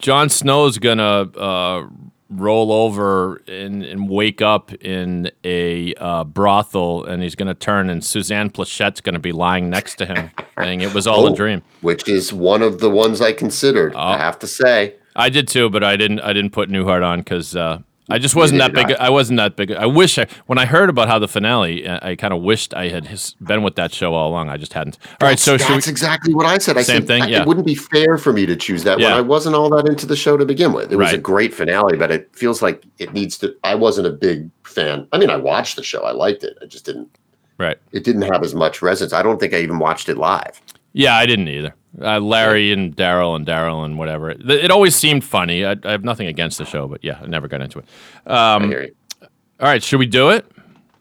[0.02, 1.86] Jon Snow's gonna uh,
[2.28, 8.04] roll over and, and wake up in a uh, brothel, and he's gonna turn, and
[8.04, 11.32] Suzanne Pleshette's gonna be lying next to him, saying it was all Oh.
[11.32, 11.62] a dream.
[11.80, 13.94] Which is one of the ones I considered.
[13.94, 13.98] Oh.
[14.00, 14.96] I have to say.
[15.14, 16.20] I did too, but I didn't.
[16.20, 17.78] I didn't put Newhart on because uh,
[18.10, 18.88] I just wasn't that big.
[18.88, 19.00] not.
[19.00, 19.70] I wasn't that big.
[19.70, 22.74] I wish I when I heard about how the finale, I, I kind of wished
[22.74, 24.48] I had his, been with that show all along.
[24.48, 24.98] I just hadn't.
[25.20, 26.76] All right, so that's we, exactly what I said.
[26.76, 27.42] I Same said thing, I- yeah.
[27.42, 29.16] it wouldn't be fair for me to choose that when Yeah.
[29.16, 30.92] I wasn't all that into the show to begin with.
[30.92, 33.54] It was a great finale, but it feels like it needs to.
[33.62, 35.06] I wasn't a big fan.
[35.12, 36.02] I mean, I watched the show.
[36.02, 36.58] I liked it.
[36.60, 37.08] I just didn't.
[37.58, 37.78] right?
[37.92, 39.12] It didn't have as much resonance.
[39.12, 40.60] I don't think I even watched it live.
[40.92, 41.74] Yeah, I didn't either.
[42.00, 44.30] Uh, Larry and Daryl and Daryl and whatever.
[44.30, 45.64] It, it always seemed funny.
[45.64, 47.84] I, I have nothing against the show, but yeah, I never got into it.
[48.26, 48.94] I Um, hear you.
[49.60, 50.46] all right, should we do it?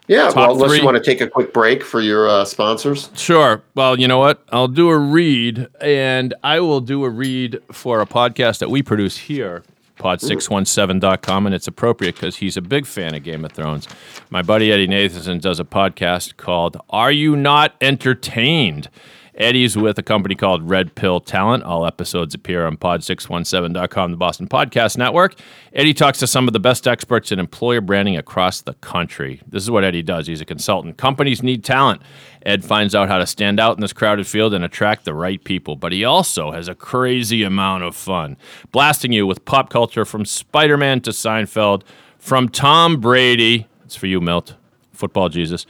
[0.08, 0.80] Yeah, Top well, unless three.
[0.80, 3.10] you want to take a quick break for your uh, sponsors.
[3.16, 3.62] Sure.
[3.76, 4.44] Well, you know what?
[4.52, 8.82] I'll do a read, and I will do a read for a podcast that we
[8.84, 9.64] produce here,
[10.00, 13.88] pod617.com, and it's appropriate because he's a big fan of Game of Thrones.
[14.30, 18.90] My buddy Eddie Nathanson does a podcast called Are You Not Entertained?
[19.36, 21.64] Eddie's with a company called Red Pill Talent.
[21.64, 25.36] All episodes appear on pod617.com, the Boston Podcast Network.
[25.74, 29.42] Eddie talks to some of the best experts in employer branding across the country.
[29.48, 30.28] This is what Eddie does.
[30.28, 30.98] He's a consultant.
[30.98, 32.02] Companies need talent.
[32.46, 35.42] Ed finds out how to stand out in this crowded field and attract the right
[35.44, 35.76] people.
[35.76, 38.36] But he also has a crazy amount of fun,
[38.72, 41.84] blasting you with pop culture from Spider Man to Seinfeld,
[42.18, 43.68] from Tom Brady.
[43.86, 44.56] It's for you, Milt,
[44.92, 45.66] football Jesus.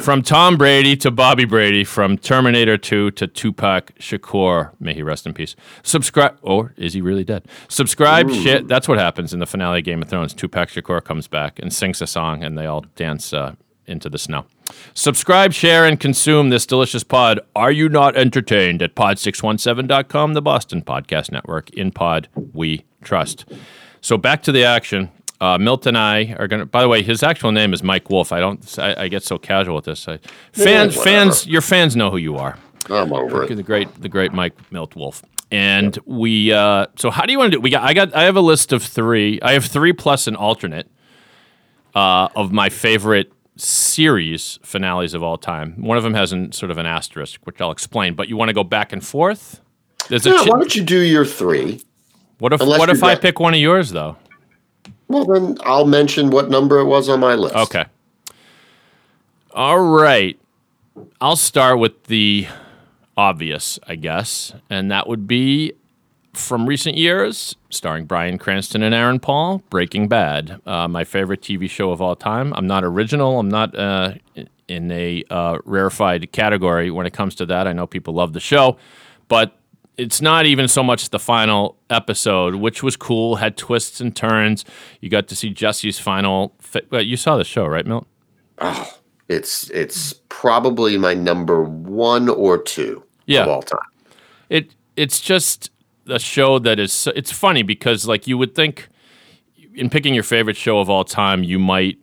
[0.00, 5.26] From Tom Brady to Bobby Brady, from Terminator 2 to Tupac Shakur, may he rest
[5.26, 5.54] in peace.
[5.84, 7.46] Subscribe, or is he really dead?
[7.68, 8.66] Subscribe, shit.
[8.66, 10.34] That's what happens in the finale of Game of Thrones.
[10.34, 13.54] Tupac Shakur comes back and sings a song, and they all dance uh,
[13.86, 14.44] into the snow.
[14.94, 17.38] Subscribe, share, and consume this delicious pod.
[17.54, 21.70] Are you not entertained at pod617.com, the Boston Podcast Network?
[21.70, 23.44] In pod, we trust.
[24.00, 25.10] So back to the action.
[25.40, 26.66] Uh, Milt and I are gonna.
[26.66, 28.32] By the way, his actual name is Mike Wolfe.
[28.32, 28.78] I don't.
[28.78, 30.06] I, I get so casual with this.
[30.06, 30.18] I,
[30.52, 31.02] fans, whatever.
[31.02, 32.58] fans, your fans know who you are.
[32.90, 33.54] I'm over it.
[33.54, 35.22] The great, the great Mike Milt Wolfe.
[35.50, 36.52] And we.
[36.52, 37.60] Uh, so how do you want to do?
[37.60, 37.82] We got.
[37.84, 38.14] I got.
[38.14, 39.40] I have a list of three.
[39.40, 40.90] I have three plus an alternate
[41.94, 45.74] uh, of my favorite series finales of all time.
[45.82, 48.14] One of them has an, sort of an asterisk, which I'll explain.
[48.14, 49.60] But you want to go back and forth?
[50.08, 51.82] There's a Yeah, chi- why don't you do your three?
[52.38, 54.16] what if unless what if I pick one of yours though?
[55.10, 57.56] Well, then I'll mention what number it was on my list.
[57.56, 57.84] Okay.
[59.52, 60.38] All right.
[61.20, 62.46] I'll start with the
[63.16, 65.72] obvious, I guess, and that would be
[66.32, 71.68] from recent years, starring Bryan Cranston and Aaron Paul, Breaking Bad, uh, my favorite TV
[71.68, 72.54] show of all time.
[72.54, 73.40] I'm not original.
[73.40, 74.14] I'm not uh,
[74.68, 77.66] in a uh, rarefied category when it comes to that.
[77.66, 78.76] I know people love the show,
[79.26, 79.56] but
[79.96, 84.64] it's not even so much the final episode, which was cool, had twists and turns.
[85.00, 86.54] You got to see Jesse's final.
[86.60, 88.06] Fi- well, you saw the show, right, Milt?
[88.58, 88.96] Ah,
[89.28, 93.42] it's it's probably my number one or two Yeah.
[93.42, 93.78] of all time.
[94.48, 95.70] it it's just
[96.08, 98.88] a show that is it's funny because like you would think
[99.74, 101.96] in picking your favorite show of all time you might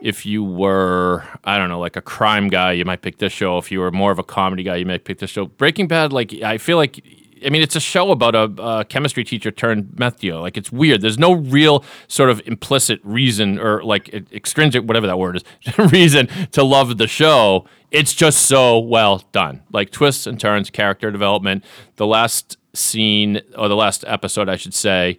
[0.00, 3.56] if you were i don't know like a crime guy you might pick this show
[3.56, 6.12] if you were more of a comedy guy you might pick this show breaking bad
[6.12, 7.02] like i feel like
[7.44, 10.40] I mean, it's a show about a, uh chemistry teacher turned meth dealer.
[10.40, 11.00] Like, it's weird.
[11.02, 16.26] There's no real sort of implicit reason or like extrinsic, whatever that word is, reason
[16.52, 17.66] to love the show.
[17.90, 19.62] It's just so well done.
[19.72, 21.64] Like twists and turns, character development.
[21.96, 25.18] The last scene, or the last episode, I should say,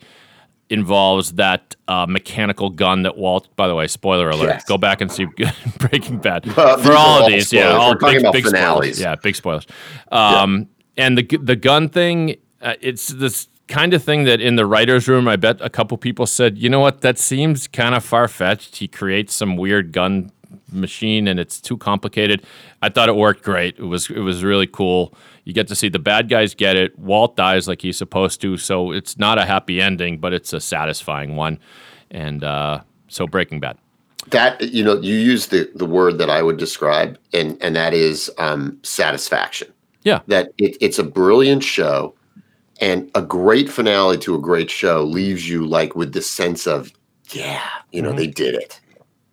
[0.69, 3.55] involves that uh, mechanical gun that Walt.
[3.55, 4.47] By the way, spoiler alert.
[4.47, 4.63] Yes.
[4.65, 5.25] Go back and see
[5.77, 7.47] Breaking Bad for all of these.
[7.49, 7.53] spoilers.
[7.53, 8.59] Yeah, all We're talking big, about big spoilers.
[8.59, 8.99] finales.
[8.99, 9.67] Yeah, big spoilers.
[10.11, 14.65] Um, And the the gun thing, uh, it's this kind of thing that in the
[14.65, 18.03] writers' room, I bet a couple people said, you know what, that seems kind of
[18.03, 18.77] far fetched.
[18.77, 20.31] He creates some weird gun
[20.71, 22.43] machine and it's too complicated.
[22.81, 23.77] I thought it worked great.
[23.77, 25.13] It was it was really cool.
[25.43, 26.97] You get to see the bad guys get it.
[26.97, 30.59] Walt dies like he's supposed to, so it's not a happy ending, but it's a
[30.59, 31.59] satisfying one.
[32.09, 33.77] And uh, so Breaking Bad.
[34.29, 37.93] That you know, you use the the word that I would describe, and and that
[37.93, 39.71] is um, satisfaction.
[40.05, 40.21] Yeah.
[40.27, 42.15] That it, it's a brilliant show,
[42.79, 46.93] and a great finale to a great show leaves you like with this sense of,
[47.31, 48.11] yeah, you Mm-hmm.
[48.11, 48.79] know, they did it.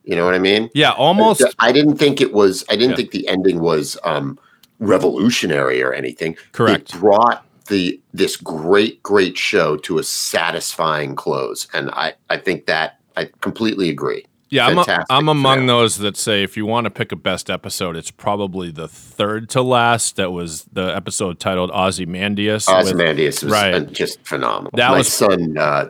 [0.05, 0.69] You know what I mean?
[0.75, 1.45] Yeah, almost.
[1.61, 2.65] I didn't think it was.
[2.69, 2.97] I didn't Yeah.
[2.97, 4.37] think the ending was um,
[4.81, 6.37] revolutionary or anything.
[6.53, 6.93] Correct.
[6.95, 12.67] It brought the this great, great show to a satisfying close, and I I think
[12.67, 14.25] that I completely agree.
[14.53, 17.49] Yeah, I'm, a, I'm among those that say if you want to pick a best
[17.49, 20.17] episode, it's probably the third to last.
[20.17, 22.67] That was the episode titled Ozymandias.
[22.67, 23.75] with- Ozymandias was right.
[23.75, 24.71] uh, just phenomenal.
[24.75, 25.87] That My was- son uh,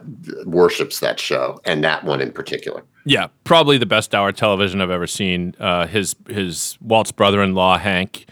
[0.46, 2.84] worships that show, and that one in particular.
[3.04, 5.56] Yeah, probably the best hour television I've ever seen.
[5.58, 8.26] Uh, his his Walt's brother-in-law Hank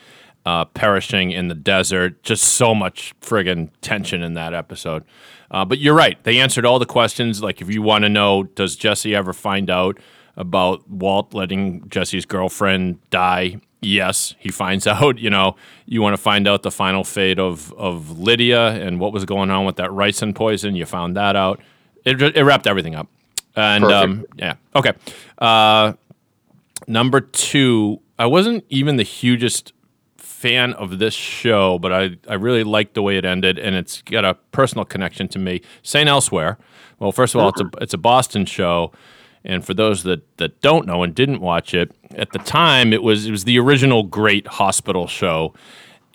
[0.46, 2.22] uh, perishing in the desert.
[2.22, 5.02] Just so much friggin' tension in that episode.
[5.50, 7.42] Uh, but you're right; they answered all the questions.
[7.42, 9.98] Like, if you want to know, does Jesse ever find out
[10.40, 13.60] about Walt letting Jesse's girlfriend die?
[13.80, 15.18] Yes, he finds out.
[15.18, 19.12] You know, you want to find out the final fate of of Lydia and what
[19.12, 20.74] was going on with that ricin poison.
[20.74, 21.60] You found that out.
[22.04, 23.08] It, it wrapped everything up.
[23.56, 24.92] And um, yeah, okay.
[25.38, 25.94] Uh,
[26.86, 29.72] number two, I wasn't even the hugest
[30.16, 34.00] fan of this show, but I, I really liked the way it ended, and it's
[34.02, 35.60] got a personal connection to me.
[35.82, 36.08] St.
[36.08, 36.56] Elsewhere.
[36.98, 38.92] Well, first of all, it's a it's a Boston show,
[39.44, 43.02] And for those that, that don't know and didn't watch it, at the time it
[43.02, 45.54] was it was the original great hospital show,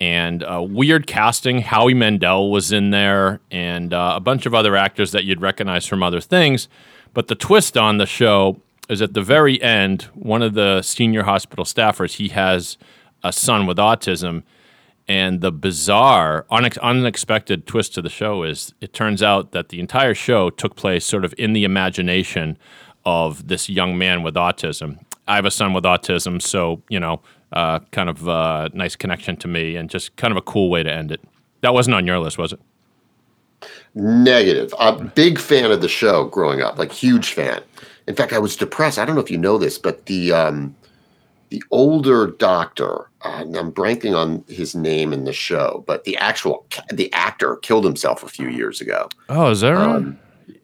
[0.00, 1.62] and uh, weird casting.
[1.62, 5.86] Howie Mandel was in there, and uh, a bunch of other actors that you'd recognize
[5.86, 6.68] from other things.
[7.14, 11.24] But the twist on the show is at the very end, one of the senior
[11.24, 12.78] hospital staffers he has
[13.24, 14.42] a son with autism,
[15.08, 19.80] and the bizarre, unex- unexpected twist to the show is it turns out that the
[19.80, 22.58] entire show took place sort of in the imagination
[23.06, 24.98] of this young man with autism.
[25.28, 29.36] I have a son with autism, so, you know, uh, kind of uh, nice connection
[29.38, 31.20] to me and just kind of a cool way to end it.
[31.62, 32.60] That wasn't on your list, was it?
[33.94, 34.74] Negative.
[34.78, 37.62] I'm a big fan of the show growing up, like huge fan.
[38.06, 38.98] In fact, I was depressed.
[38.98, 40.76] I don't know if you know this, but the um,
[41.48, 46.16] the older doctor, uh, and I'm blanking on his name in the show, but the
[46.18, 49.08] actual the actor killed himself a few years ago.
[49.28, 50.14] Oh, is that right?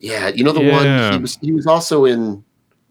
[0.03, 1.05] Yeah, you know the Yeah.
[1.07, 2.45] one he was he was also in.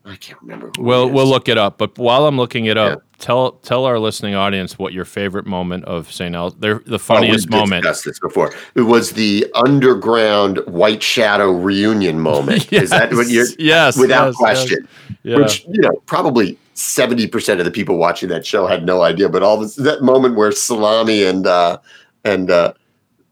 [0.03, 0.71] I can't remember.
[0.77, 1.77] Who We'll we'll look it up.
[1.77, 5.85] But while I'm looking it up, tell tell our listening audience what your favorite moment
[5.85, 6.33] of St.
[6.33, 7.83] El the the Oh, funniest we've moment.
[7.83, 8.51] discussed this before.
[8.73, 12.71] It was the underground White Shadow reunion moment.
[12.73, 13.45] Is that what you're?
[13.45, 14.87] Yes, yes, without yes, question.
[15.21, 15.35] Yeah.
[15.37, 19.29] Which you know, probably seventy percent of the people watching that show had no idea.
[19.29, 21.77] But all this that moment where Salami and uh
[22.23, 22.73] and uh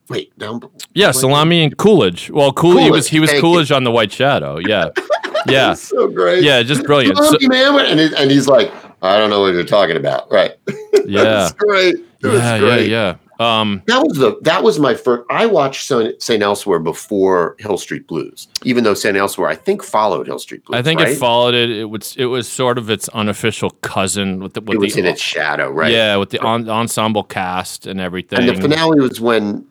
[0.09, 0.59] wait, no,
[0.93, 2.29] yeah, Salami and Coolidge.
[2.29, 3.75] Well, Coolidge, he was he was Coolidge, you.
[3.75, 4.57] On the White Shadow.
[4.57, 4.89] Yeah,
[5.47, 6.43] yeah, so great.
[6.43, 7.17] yeah, just brilliant.
[7.17, 10.31] So, man, and, he- and he's like, I don't know what you're talking about.
[10.31, 10.55] Right?
[11.05, 11.95] yeah, great.
[12.21, 12.89] It was yeah, yeah, great.
[12.89, 13.15] yeah.
[13.39, 15.23] Um, That was the that was my first.
[15.29, 16.43] I watched St.
[16.43, 19.15] Elsewhere before Hill Street Blues, even though St.
[19.15, 20.77] Elsewhere I think followed Hill Street Blues.
[20.77, 21.13] I think right?
[21.13, 21.69] it followed it.
[21.69, 24.99] It was it was sort of its unofficial cousin with the with It was the
[24.99, 25.89] in its shadow, right?
[25.89, 28.39] yeah with the on, ensemble cast and everything.
[28.39, 29.65] And the finale was when,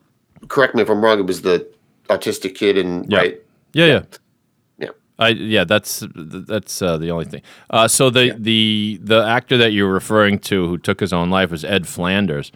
[0.49, 1.65] correct me if I'm wrong, it was the
[2.09, 3.17] autistic kid and Yeah.
[3.17, 3.41] right.
[3.73, 4.01] Yeah, yeah.
[4.79, 4.89] Yeah.
[5.19, 7.41] I yeah, that's that's uh, the only thing.
[7.69, 11.51] Uh, so the the the actor that you're referring to who took his own life
[11.51, 12.51] was Ed Flanders,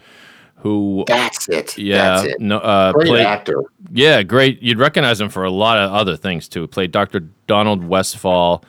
[0.56, 1.76] who That's it.
[1.78, 2.40] yeah That's it.
[2.40, 3.62] no uh, Great played actor.
[3.92, 4.60] yeah great.
[4.62, 6.66] You'd recognize him for a lot of other things too.
[6.66, 7.20] Played Dr.
[7.46, 8.64] Donald Westfall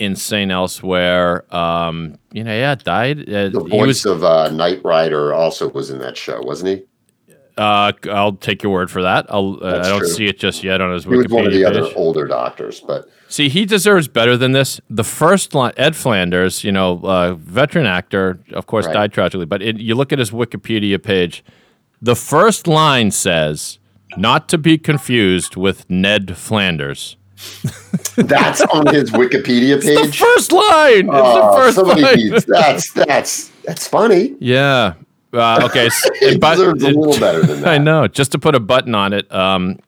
[0.00, 1.44] in Saint Elsewhere.
[1.54, 3.28] Um, you know, yeah, died.
[3.28, 4.06] Uh, The voice was.
[4.06, 6.84] of uh, Knight Rider also was in that show, wasn't he?
[7.56, 9.26] Uh, I'll take your word for that.
[9.28, 9.58] I'll.
[9.62, 10.08] Uh, I don't true.
[10.08, 11.92] see it just yet on his He was one of the Wikipedia other page.
[11.96, 14.80] older doctors, but See, he deserves better than this.
[14.90, 18.92] The first line, Ed Flanders, you know, uh, veteran actor, of course, Right.
[18.94, 19.46] died tragically.
[19.46, 21.44] But it, you look at his Wikipedia page.
[22.02, 23.78] The first line says,
[24.16, 27.16] "Not to be confused with Ned Flanders."
[28.16, 30.18] that's on his Wikipedia The page.
[30.18, 31.06] first line.
[31.06, 32.16] It's Oh, the first somebody line.
[32.16, 34.34] needs that's that's that's funny.
[34.40, 34.94] yeah.
[35.34, 35.88] Uh, okay.
[36.20, 37.68] He but- deserves a little better than that.
[37.68, 38.06] I know.
[38.06, 39.78] Just to put a button on it, um,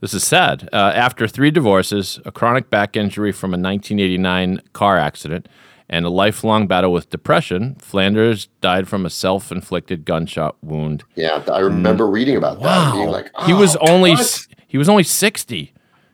[0.00, 0.68] this is sad.
[0.72, 5.48] Uh, after three divorces, a chronic back injury from a 1989 car accident,
[5.88, 11.04] and a lifelong battle with depression, Flanders died from a self-inflicted gunshot wound.
[11.16, 12.84] Yeah, I remember reading about that.
[12.88, 14.46] and Being like, he was "Oh, only what?
[14.66, 15.72] he was only 60.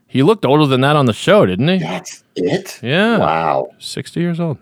[0.09, 1.79] He looked older than that on the show, didn't he?
[1.79, 2.81] That's it.
[2.83, 3.19] Yeah.
[3.19, 3.69] Wow.
[3.79, 4.59] 60 years old.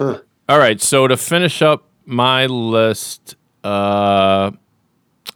[0.00, 0.80] All right.
[0.80, 4.50] So to finish up my list, uh,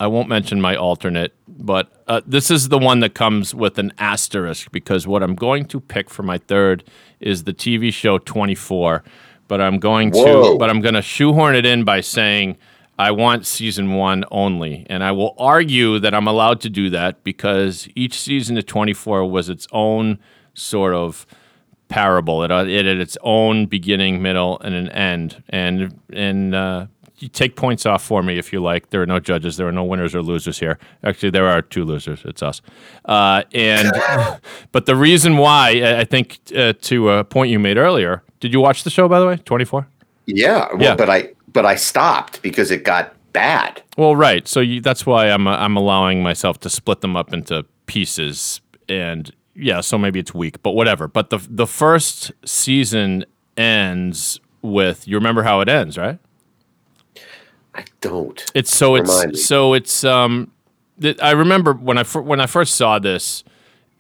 [0.01, 3.93] I won't mention my alternate, but uh, this is the one that comes with an
[3.99, 6.83] asterisk because what I'm going to pick for my third
[7.21, 9.05] is the TV show 24.
[9.49, 12.57] But I'm going to, but I'm going to shoehorn it in by saying
[12.99, 17.23] I want season one only, and I will argue that I'm allowed to do that
[17.23, 20.19] because each season of 24 was its own
[20.55, 21.27] sort of
[21.93, 22.43] parable.
[22.43, 25.43] It, uh, it had its own beginning, middle, and an end.
[25.51, 26.87] And and uh,
[27.19, 28.91] you take points off for me if you like.
[28.91, 29.57] There are no judges.
[29.57, 30.79] There are no winners or losers here.
[31.05, 32.23] Actually, there are two losers.
[32.25, 32.61] It's us.
[33.05, 33.93] Uh, and
[34.73, 38.23] but the reason why I- think uh, to a point you made earlier.
[38.41, 39.37] Did you watch the show by the way?
[39.37, 39.87] Twenty four.
[40.27, 40.97] Yeah, well, Yeah.
[40.97, 43.83] but I but I stopped because it got bad.
[43.97, 44.47] Well, right.
[44.49, 48.61] So you, that's why I'm uh, I'm allowing myself to split them up into pieces,
[48.89, 49.81] and yeah.
[49.81, 51.09] So maybe it's weak, but whatever.
[51.09, 53.25] But the the first season
[53.57, 56.19] ends with you remember how it ends, right?
[57.75, 58.45] I don't.
[58.55, 59.31] It's so Remind me.
[59.33, 60.51] it's so it's um.
[61.01, 63.45] th- I remember when I fir- when I first saw this,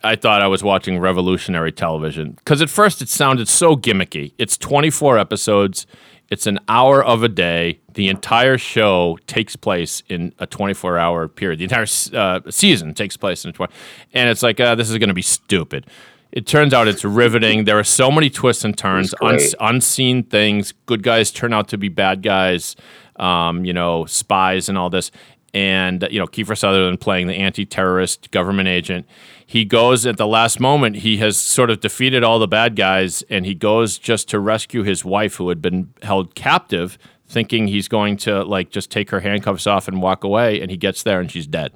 [0.05, 4.33] I thought I was watching revolutionary television because at first it sounded so gimmicky.
[4.39, 5.87] It's 24 episodes.
[6.33, 7.80] It's an hour of a day.
[7.93, 11.59] The entire show takes place in a 24 hour period.
[11.59, 13.70] The entire uh, season takes place in a 20.
[14.14, 15.87] And it's like, uh, this is going to be stupid.
[16.33, 17.64] It turns out it's riveting.
[17.64, 20.72] There are so many twists and turns, uns- unseen things.
[20.87, 22.76] Good guys turn out to be bad guys,
[23.16, 25.11] um, you know, spies and all this.
[25.55, 29.07] And you know Kiefer Sutherland playing the anti-terrorist government agent.
[29.46, 30.96] He goes at the last moment.
[30.96, 34.82] He has sort of defeated all the bad guys, and he goes just to rescue
[34.82, 36.96] his wife, who had been held captive,
[37.26, 40.61] thinking he's going to like just take her handcuffs off and walk away.
[40.61, 41.72] And he gets there, and she's dead.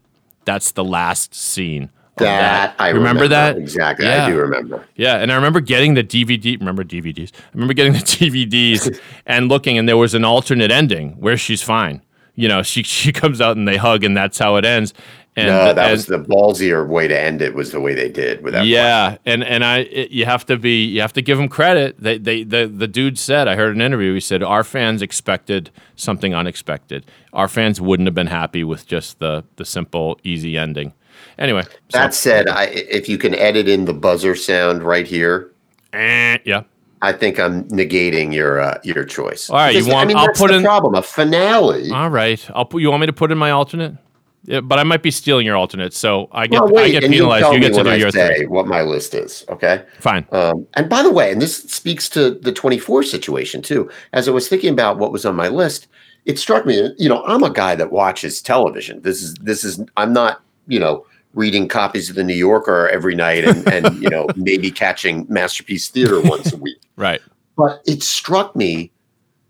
[0.46, 1.84] That's the last scene.
[1.84, 4.06] of That, I remember, remember, that exactly.
[4.06, 4.24] Yeah.
[4.24, 4.86] I do remember.
[4.94, 6.58] yeah, and I remember getting the DVD.
[6.58, 7.30] Remember DVDs?
[7.34, 11.62] I remember getting the DVDs and looking, and there was an alternate ending where she's
[11.62, 12.00] fine.
[12.36, 14.94] You know, she she comes out and they hug, and that's how it ends.
[15.38, 17.54] And, no, that and- was the ballsier way to end it.
[17.54, 18.64] Was the way they did with that.
[18.64, 21.96] yeah, and and I it, you have to be you have to give them credit.
[21.98, 24.14] They they the the dude said I heard an interview.
[24.14, 27.04] He said our fans expected something unexpected.
[27.34, 30.94] Our fans wouldn't have been happy with just the the simple easy ending.
[31.38, 35.50] Anyway, so- That said, I, if you can edit in the buzzer sound right here,
[35.92, 36.62] eh, yeah.
[37.06, 39.48] I think I'm negating your uh, your choice.
[39.48, 40.94] All right, you want- I mean, I'll put in- problem.
[40.96, 41.90] A finale.
[41.92, 42.82] All right, I'll put.
[42.82, 43.94] You want me to put in my alternate?
[44.42, 47.12] Yeah, but I might be stealing your alternate, so I get well, I get and
[47.14, 47.52] you penalized.
[47.52, 48.46] You get to do I your say three.
[48.46, 49.44] what my list is.
[49.48, 49.84] Okay.
[50.00, 50.26] Fine.
[50.32, 53.88] Um, and by the way, and this speaks to the 24 situation too.
[54.12, 55.86] As I was thinking about what was on my list,
[56.26, 56.92] it struck me.
[56.98, 59.02] You know, I'm a guy that watches television.
[59.02, 59.80] This is this is.
[59.96, 60.42] I'm not.
[60.68, 61.06] You know,
[61.36, 65.88] reading copies of the New Yorker every night, and and you know maybe catching Masterpiece
[65.88, 66.78] Theater once a week.
[66.98, 67.20] Right.
[67.58, 68.90] But it struck me.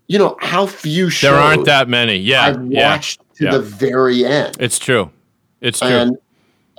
[0.07, 2.17] You know how few shows There aren't that many.
[2.17, 2.43] Yeah.
[2.43, 2.91] I've yeah.
[2.91, 3.51] watched to yeah.
[3.51, 4.57] the very end.
[4.59, 5.11] It's true.
[5.61, 5.87] It's true.
[5.87, 6.17] And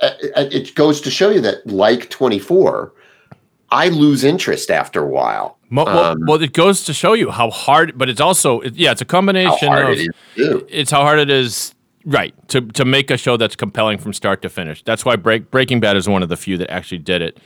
[0.02, 2.92] uh, uh, it goes to show you that, like 24,
[3.70, 5.58] I lose interest after a while.
[5.70, 9.00] Well, um, well, it goes to show you how hard, but it's also yeah, it's
[9.00, 13.16] a combination of it is it's how hard it is right to to make a
[13.16, 14.82] show that's compelling from start to finish.
[14.82, 17.40] That's why Break, Breaking Bad is one of the few that actually did it.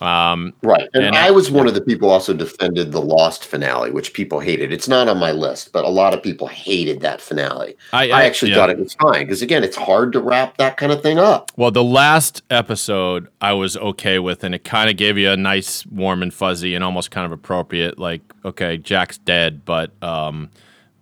[0.00, 0.88] Um, Right.
[0.94, 4.40] And, and- I was one of the people also defended the Lost finale, which people
[4.40, 4.72] hated.
[4.72, 7.76] It's not on my list, but a lot of people hated that finale.
[7.92, 8.58] I, I, actually yeah.
[8.58, 11.50] thought it was fine because, again, it's hard to wrap that kind of thing up.
[11.56, 15.36] Well, the last episode I was okay with, and it kind of gave you a
[15.36, 17.98] nice, warm and fuzzy, and almost kind of appropriate.
[17.98, 20.50] Like, okay, Jack's dead, but um,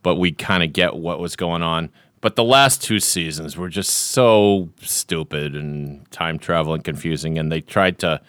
[0.03, 1.91] but we kind of get what was going on.
[2.21, 7.53] But the last two seasons were just so stupid and time travel and confusing, and
[7.53, 8.21] they tried to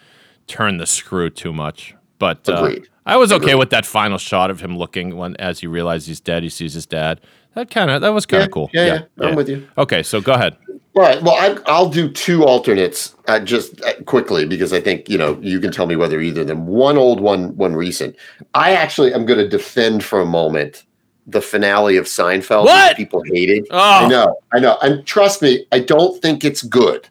[0.46, 1.94] turn the screw too much.
[2.18, 2.70] But uh,
[3.06, 3.54] I was okay Agreed.
[3.56, 6.42] with that final shot of him looking when, as he realized he's dead.
[6.42, 7.20] He sees his dad.
[7.54, 8.70] That kind of that was kind Yeah, of cool.
[8.72, 8.84] yeah,
[9.18, 9.66] yeah, I'm with you.
[9.78, 10.56] Okay, so go ahead.
[10.94, 11.22] Right.
[11.22, 15.38] Well, I, I'll do two alternates uh, just uh, quickly because I think you know
[15.40, 16.66] you can tell me whether either of them.
[16.66, 18.16] One old, one one recent.
[18.54, 20.84] I actually am going to defend for a moment
[21.28, 22.64] the finale of Seinfeld.
[22.64, 22.74] What?
[22.74, 23.66] that people hated.
[23.70, 24.06] Oh.
[24.06, 27.08] I know, I know, and trust me, I don't think it's good.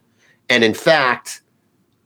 [0.50, 1.42] And in fact,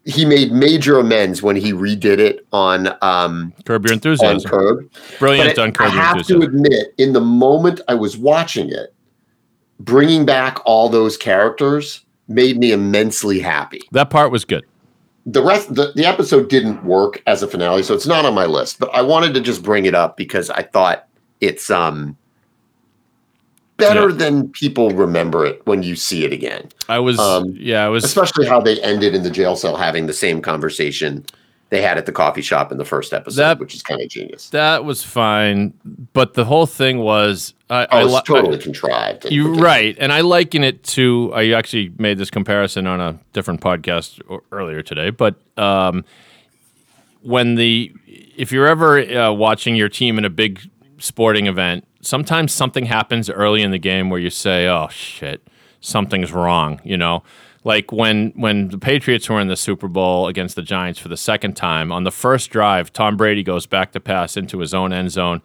[0.04, 4.50] he made major amends when he redid it on um, Curb your on enthusiasm.
[4.50, 4.90] Curb.
[5.18, 8.68] Brilliant But on I Curb Your have to admit, in the moment I was watching
[8.68, 8.94] it,
[9.80, 13.80] bringing back all those characters made me immensely happy.
[13.92, 14.64] That part was good.
[15.24, 18.44] The rest, the, the episode didn't work as a finale, so it's not on my
[18.46, 18.80] list.
[18.80, 21.06] But I wanted to just bring it up because I thought
[21.42, 22.16] it's um
[23.76, 24.16] better Yeah.
[24.16, 26.68] than people remember it when you see it again.
[26.88, 28.04] I was, Um, yeah, I was.
[28.04, 31.24] Especially how they ended in the jail cell having the same conversation
[31.70, 34.08] they had at the coffee shop in the first episode, That- which is kind of
[34.08, 34.50] genius.
[34.50, 35.72] That was fine,
[36.12, 39.30] but the whole thing was, I, Oh, I, li- totally I- contrived.
[39.32, 41.32] you right, and I liken it to.
[41.34, 44.20] I actually made this comparison on a different podcast
[44.52, 46.04] earlier today, but um,
[47.22, 47.90] when the
[48.36, 50.60] if you're ever uh, watching your team in a big
[51.02, 55.46] sporting event, sometimes something happens early in the game where you say, "Oh shit,
[55.80, 57.22] something's wrong," you know.
[57.64, 61.16] Like when when the Patriots were in the Super Bowl against the Giants for the
[61.16, 64.92] second time, on the first drive, Tom Brady goes back to pass into his own
[64.92, 65.42] end zone,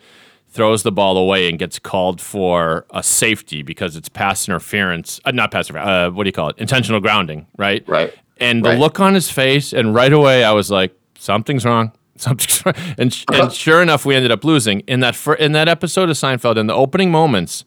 [0.49, 5.19] throws the ball away, and gets called for a safety because it's pass interference.
[5.25, 5.89] Uh, not pass interference.
[5.89, 6.57] Uh, what do you call it?
[6.57, 7.83] Intentional grounding, right?
[7.87, 8.13] Right.
[8.39, 8.79] And the Right.
[8.79, 11.91] look on his face, and right away I was like, something's wrong.
[12.97, 14.81] And, and sure enough, we ended up losing.
[14.81, 17.63] In that in that episode of Seinfeld in the opening moments,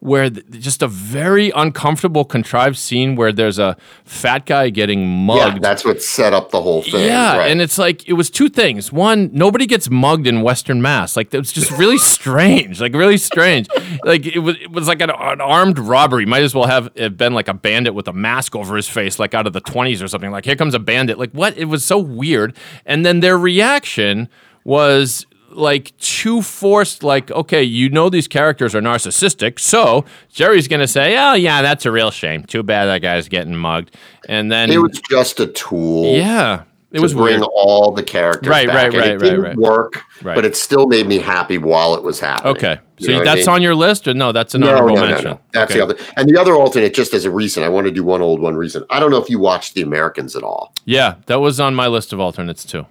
[0.00, 5.54] where th- just a very uncomfortable, contrived scene where there's a fat guy getting mugged.
[5.54, 7.04] Yeah, that's what set up the whole thing.
[7.06, 7.50] Yeah, right.
[7.50, 8.92] and it's like it was two things.
[8.92, 11.16] One, nobody gets mugged in Western Mass.
[11.16, 12.80] Like it was just really strange.
[12.80, 13.68] Like really strange.
[14.04, 16.26] Like it was it was like an, an armed robbery.
[16.26, 19.18] Might as well have it been like a bandit with a mask over his face,
[19.18, 20.30] like out of the twenties or something.
[20.30, 21.18] Like here comes a bandit.
[21.18, 21.56] Like what?
[21.56, 22.56] It was so weird.
[22.84, 24.28] And then their reaction
[24.64, 25.26] was
[25.56, 31.16] like too forced like okay you know these characters are narcissistic so jerry's gonna say
[31.18, 33.90] oh yeah that's a real shame too bad that guy's getting mugged
[34.28, 36.12] and then it was just a tool.
[36.14, 37.48] yeah It was bring weird.
[37.54, 38.76] all the characters Right, back.
[38.76, 39.56] right, And right, it right, didn't right.
[39.56, 40.34] work, Right.
[40.34, 42.56] but it still made me happy while it was happening.
[42.56, 43.54] Okay, You so know what I that's mean?
[43.56, 44.32] on your list, or no?
[44.32, 45.30] That's an no, honorable no, no, mention.
[45.32, 45.40] no.
[45.52, 45.80] That's Okay.
[45.80, 45.96] the other.
[46.16, 48.56] And the other alternate, just as a recent, I want to do one old, one
[48.56, 48.86] recent.
[48.88, 50.72] I don't know if you watched The Americans at all.
[50.86, 52.86] Yeah, that was on my list of alternates too.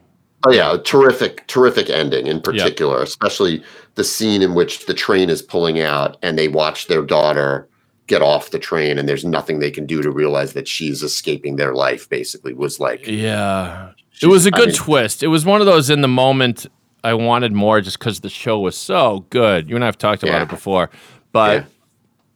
[0.45, 3.63] Oh yeah, a terrific, terrific ending in particular, especially
[3.95, 7.67] the scene in which the train is pulling out and they watch their daughter
[8.07, 11.55] get off the train and there's nothing they can do to realize that she's escaping
[11.55, 12.07] their life.
[12.09, 13.91] Basically, was like Yeah,
[14.21, 15.23] it was a good mean- twist.
[15.23, 16.67] It was one of those in the moment.
[17.03, 19.69] I wanted more just because the show was so good.
[19.69, 20.43] You and I have talked about Yeah.
[20.43, 20.89] it before,
[21.31, 21.63] but Yeah.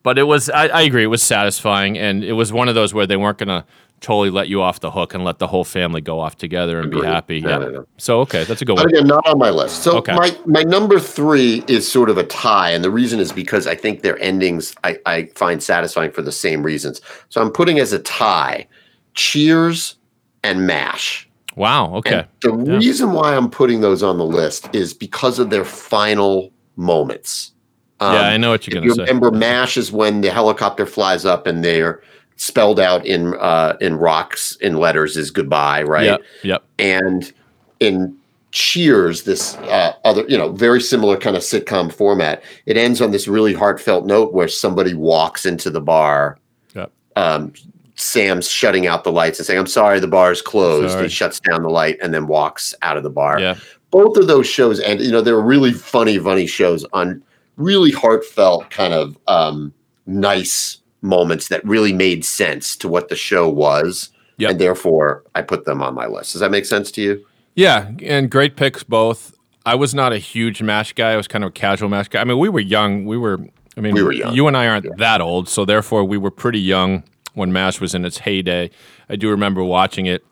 [0.03, 0.49] but it was.
[0.49, 1.03] I, I agree.
[1.03, 3.65] It was satisfying, and it was one of those where they weren't gonna
[4.01, 6.89] totally let you off the hook and let the whole family go off together and
[6.91, 7.41] be happy.
[7.41, 7.57] No, yeah.
[7.57, 7.85] no, no.
[7.97, 8.93] So okay, that's a good But one.
[8.95, 9.83] again, not on my list.
[9.83, 10.13] So Okay.
[10.15, 13.75] my my number three is sort of a tie, and the reason is because I
[13.75, 17.01] think their endings I, I find satisfying for the same reasons.
[17.29, 18.67] So I'm putting as a tie,
[19.13, 19.95] Cheers
[20.43, 21.27] and Mash.
[21.55, 21.93] Wow.
[21.95, 22.19] Okay.
[22.19, 22.77] And the Yeah.
[22.77, 27.51] reason why I'm putting those on the list is because of their final moments.
[27.99, 29.01] Um, yeah, I know what you're gonna say.
[29.01, 32.01] remember, Mash is when the helicopter flies up and they're
[32.39, 36.05] spelled out in uh, in rocks in letters is goodbye, right?
[36.05, 36.21] Yep.
[36.43, 36.63] Yep.
[36.79, 37.33] and
[37.81, 38.15] in
[38.51, 43.11] cheers this uh, other you know very similar kind of sitcom format it ends on
[43.11, 46.39] this really heartfelt note where somebody walks into the bar
[46.73, 46.91] Yep.
[47.15, 47.53] um,
[47.95, 51.03] sam's shutting out the lights and saying i'm sorry the bar is closed Sorry.
[51.03, 53.55] he shuts down the light and then walks out of the bar Yeah.
[53.91, 57.21] both of those shows and you know they're really funny funny shows on
[57.57, 59.71] really heartfelt kind of um,
[60.07, 64.51] nice moments that really made sense to what the show was Yep.
[64.51, 67.25] and therefore i put them on my list does that make sense to you
[67.55, 69.35] Yeah, and great picks both.
[69.65, 71.11] I was not a huge Mash guy.
[71.11, 72.21] I was kind of a casual Mash guy.
[72.21, 73.05] I mean, we were young.
[73.05, 73.37] We were.
[73.77, 74.33] I mean, We were young.
[74.33, 77.93] You and I aren't that old, so therefore we were pretty young when Mash was
[77.93, 78.69] in its heyday.
[79.09, 80.23] I do remember watching it,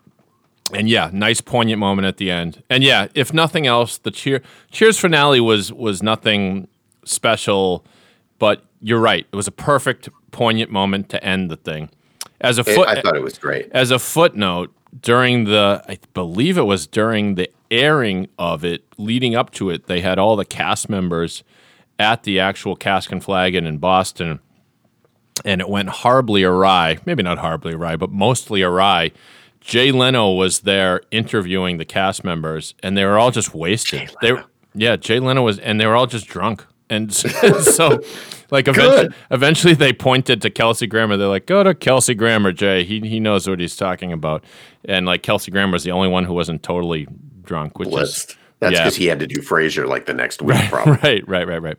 [0.72, 2.62] and yeah, nice poignant moment at the end.
[2.70, 4.40] And yeah, if nothing else, the cheer
[4.72, 6.66] Cheers finale was was nothing
[7.04, 7.84] special,
[8.38, 9.26] but you're right.
[9.30, 11.90] It was a perfect poignant moment to end the thing.
[12.40, 13.68] As a It- foot, I thought it was great.
[13.72, 14.72] as a footnote,
[15.02, 19.86] during the, I believe it was during the airing of it, leading up to it,
[19.86, 21.42] they had all the cast members
[21.98, 24.38] at the actual Cask and Flagon in Boston,
[25.44, 26.98] and it went horribly awry.
[27.04, 29.10] Maybe not horribly awry, but mostly awry.
[29.60, 34.14] Jay Leno was there interviewing the cast members, and they were all just wasted.
[34.22, 36.64] They, were- yeah, Jay Leno was, and they were all just drunk.
[36.90, 38.00] And so,
[38.50, 41.16] like, eventually, eventually, they pointed to Kelsey Grammer.
[41.16, 42.84] They're like, "Go to Kelsey Grammer, Jay.
[42.84, 44.44] He he knows what he's talking about."
[44.84, 47.06] And like, Kelsey Grammer is the only one who wasn't totally
[47.42, 48.36] drunk, which is.
[48.60, 48.80] That's yeah.
[48.80, 50.94] because he had to do Frasier like the next week, probably.
[50.94, 51.78] right, right, right, right.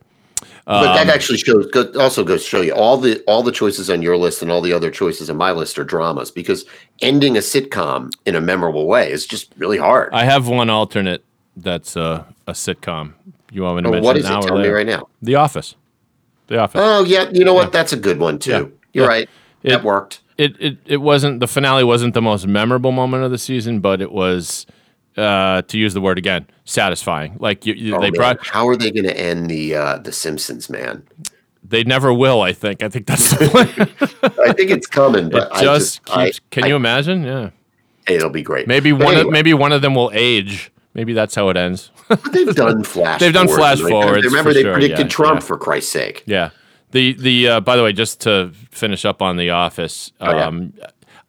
[0.65, 1.67] But Um, that actually shows.
[1.97, 4.61] Also goes to show you all the all the choices on your list and all
[4.61, 6.65] the other choices on my list are dramas because
[7.01, 10.13] ending a sitcom in a memorable way is just really hard.
[10.13, 11.25] I have one alternate
[11.57, 13.13] that's a, a sitcom.
[13.51, 14.41] You want me to Oh, mention what is it?
[14.41, 15.07] Tell me right now.
[15.21, 15.75] The Office.
[16.47, 16.81] The Office.
[16.83, 17.71] Oh yeah, you know what?
[17.71, 18.51] That's a good one too.
[18.51, 18.65] Yeah.
[18.93, 19.07] You're Yeah.
[19.09, 19.29] right.
[19.63, 20.21] It- that worked.
[20.37, 24.01] it, it it wasn't the finale wasn't the most memorable moment of the season, but
[24.01, 24.65] it was
[25.17, 27.35] uh, to use the word again, satisfying.
[27.39, 28.13] Like you, you- Oh, they man.
[28.13, 31.03] brought How are they going to end the uh, the Simpsons, man?
[31.61, 32.41] they never will.
[32.41, 32.81] I think.
[32.81, 33.33] I think that's.
[33.41, 37.23] I think it's coming, it but I just just I- can I- you imagine?
[37.23, 37.49] Yeah.
[38.07, 38.67] It'll be great.
[38.67, 39.17] Maybe But one.
[39.17, 40.71] Of, maybe one of them will age.
[40.95, 41.91] Maybe that's how it ends.
[42.31, 43.19] They've done flash.
[43.19, 45.45] They've done flash like- forwards, Remember, they sure, predicted yeah, Trump yeah.
[45.45, 46.23] for Christ's sake.
[46.25, 46.49] Yeah.
[46.91, 50.45] The the uh, by the way, just to finish up on The Office, Oh, yeah.
[50.47, 50.73] um,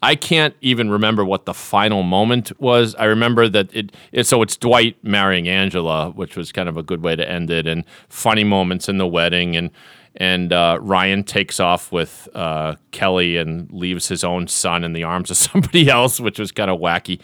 [0.03, 2.95] I can't even remember what the final moment was.
[2.95, 4.25] I remember that it, it.
[4.27, 7.67] So it's Dwight marrying Angela, which was kind of a good way to end it,
[7.67, 9.71] and funny moments in the wedding, and
[10.21, 15.03] and uh, Ryan takes off with uh, Kelly and leaves his own son in the
[15.03, 17.21] arms of somebody else, which was kind of wacky.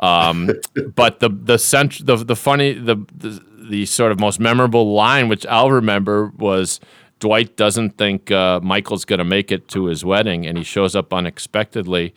[0.00, 0.50] Um,
[0.94, 3.40] but the the cent- the the funny the, the
[3.70, 6.80] the sort of most memorable line, which I'll remember, was
[7.20, 10.96] Dwight doesn't think uh, Michael's going to make it to his wedding, and he shows
[10.96, 12.12] up unexpectedly.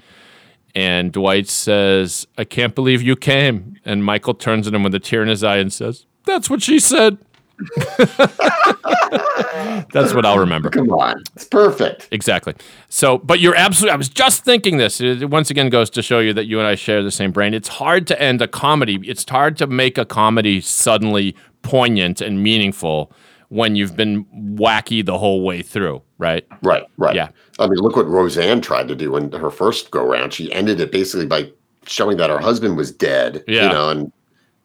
[0.74, 5.00] And Dwight says, "I can't believe you came." And Michael turns at him with a
[5.00, 7.20] tear in his eye and says, "That's what she said."
[9.92, 10.70] That's what I'll remember.
[10.70, 12.08] Come on, it's perfect.
[12.12, 12.54] Exactly.
[12.90, 15.00] So, but you're absolutely, I was just thinking this.
[15.00, 17.54] It once again goes to show you that you and I share the same brain.
[17.54, 22.44] It's hard to end a comedy, it's hard to make a comedy suddenly poignant and
[22.44, 23.12] meaningful
[23.50, 24.26] when you've been
[24.56, 26.46] wacky the whole way through, right?
[26.64, 27.16] Right, right.
[27.16, 27.30] Yeah.
[27.60, 30.34] I mean, look what Roseanne tried to do in her first go round.
[30.34, 31.52] She ended it basically by
[31.86, 33.44] showing that her husband was dead.
[33.48, 33.64] Yeah.
[33.64, 34.12] You know, and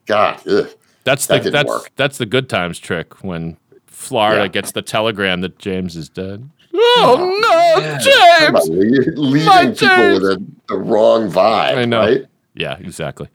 [0.07, 0.71] God, ugh.
[1.09, 1.91] That's the That didn't that's work.
[1.97, 3.57] that's the good times trick when
[3.87, 4.49] Florida Yeah.
[4.49, 6.49] gets the telegram that James is dead.
[6.75, 8.69] Oh no, Talk James!
[9.17, 10.21] le- leaving My people James!
[10.21, 11.77] with a, the wrong vibe.
[11.79, 12.01] I know.
[12.01, 12.27] Right?
[12.55, 13.29] Yeah, exactly.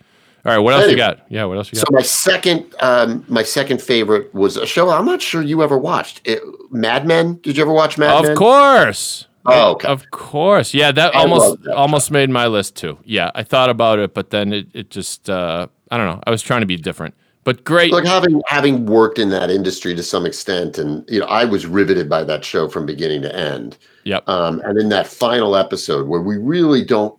[0.46, 0.98] All right, what else you Anyway.
[1.18, 1.26] got?
[1.30, 1.94] Yeah, what else you So got?
[1.94, 6.22] my second, um, my second favorite was a show I'm not sure you ever watched.
[6.26, 7.36] It, Mad Men.
[7.44, 8.32] Did you ever watch Mad Men?
[8.32, 9.28] of course.
[9.46, 9.88] Oh, okay.
[9.88, 10.74] Of course.
[10.74, 12.98] Yeah, that I almost that almost made my list too.
[13.06, 16.22] Yeah, I thought about it, but then it, it just uh, I don't know.
[16.26, 17.14] I was trying to be different.
[17.44, 17.92] But great.
[17.92, 21.66] Like having having worked in that industry to some extent, and you know, I was
[21.66, 23.78] riveted by that show from beginning to end.
[24.06, 24.28] Yep.
[24.30, 27.18] Um, and in that final episode, where we really don't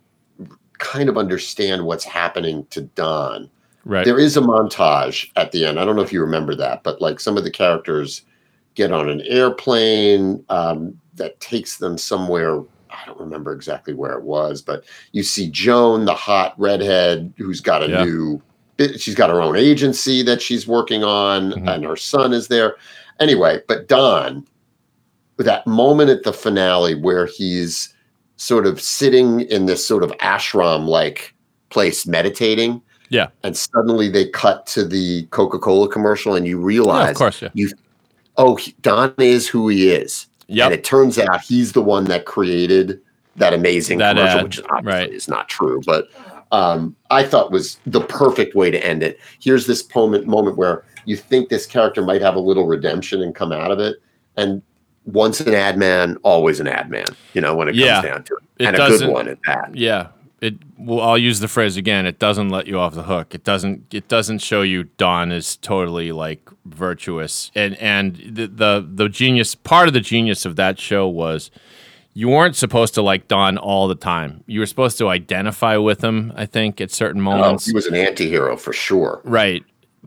[0.79, 3.49] kind of understand what's happening to Don,
[3.85, 4.05] right.
[4.05, 5.79] there is a montage at the end.
[5.79, 8.23] I don't know if you remember that, but like some of the characters
[8.73, 12.61] get on an airplane um, that takes them somewhere.
[12.89, 17.61] I don't remember exactly where it was, but you see Joan, the hot redhead, who's
[17.61, 18.41] got a new.
[18.97, 21.69] She's got her own agency that she's working on, Mhm.
[21.75, 22.75] and her son is there.
[23.19, 24.45] Anyway, but Don,
[25.37, 27.93] that moment at the finale where he's
[28.37, 31.33] sort of sitting in this sort of ashram like
[31.69, 33.27] place meditating Yeah.
[33.43, 37.41] and suddenly they cut to the coca-cola commercial and you Yeah, realize of course.
[37.41, 37.49] Yeah.
[37.53, 37.69] you
[38.37, 40.65] oh don is who he is Yeah.
[40.65, 42.99] and it turns out he's the one that created
[43.37, 45.13] that amazing That commercial ad, which obviously right.
[45.13, 46.09] is not true but
[46.55, 50.83] um, i thought was the perfect way to end it here's this moment moment where
[51.05, 53.97] you think this character might have a little redemption and come out of it
[54.37, 54.61] and
[55.05, 57.95] once an ad man always an ad man you know when it Yeah.
[58.01, 60.07] comes down to it, It and a good one at that Yeah.
[60.41, 62.05] It well, I'll use the phrase again.
[62.05, 63.33] It doesn't let you off the hook.
[63.33, 63.93] It doesn't.
[63.93, 67.51] It doesn't show you Don is totally like virtuous.
[67.55, 71.51] And and the the the genius part of the genius of that show was
[72.17, 74.41] you weren't supposed to like Don all the time.
[74.47, 76.31] You were supposed to identify with him.
[76.35, 77.67] I think at certain moments.
[77.67, 79.63] oh, he was an anti-hero for sure Right.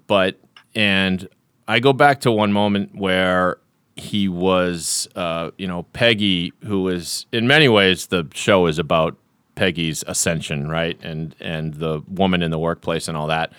[0.06, 0.40] But
[0.74, 1.28] and
[1.68, 3.58] I go back to one moment where
[3.94, 9.16] he was uh, you know, Peggy, who was in many ways the show is about
[9.54, 10.98] Peggy's ascension, right?
[11.02, 13.52] And and the woman in the workplace and all that.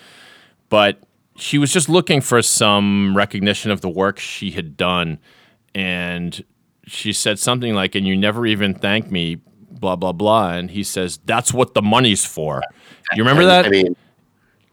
[0.69, 1.03] But
[1.35, 5.19] she was just looking for some recognition of the work she had done.
[5.75, 6.43] And
[6.89, 9.35] she said something like, and you never even thank me,
[9.71, 10.51] blah, blah, blah.
[10.53, 12.61] And he says, That's what the money's for.
[13.15, 13.65] You remember And, that?
[13.65, 13.95] I mean,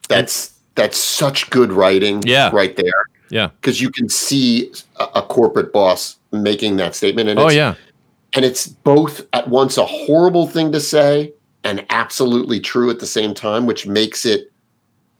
[0.08, 2.50] that's that's such good writing, Yeah.
[2.52, 3.48] right there, yeah.
[3.60, 7.74] because you can see a, a corporate boss making that statement, and Oh it's, yeah.
[8.34, 11.32] and it's both at once a horrible thing to say
[11.64, 14.52] and absolutely true at the same time, which makes it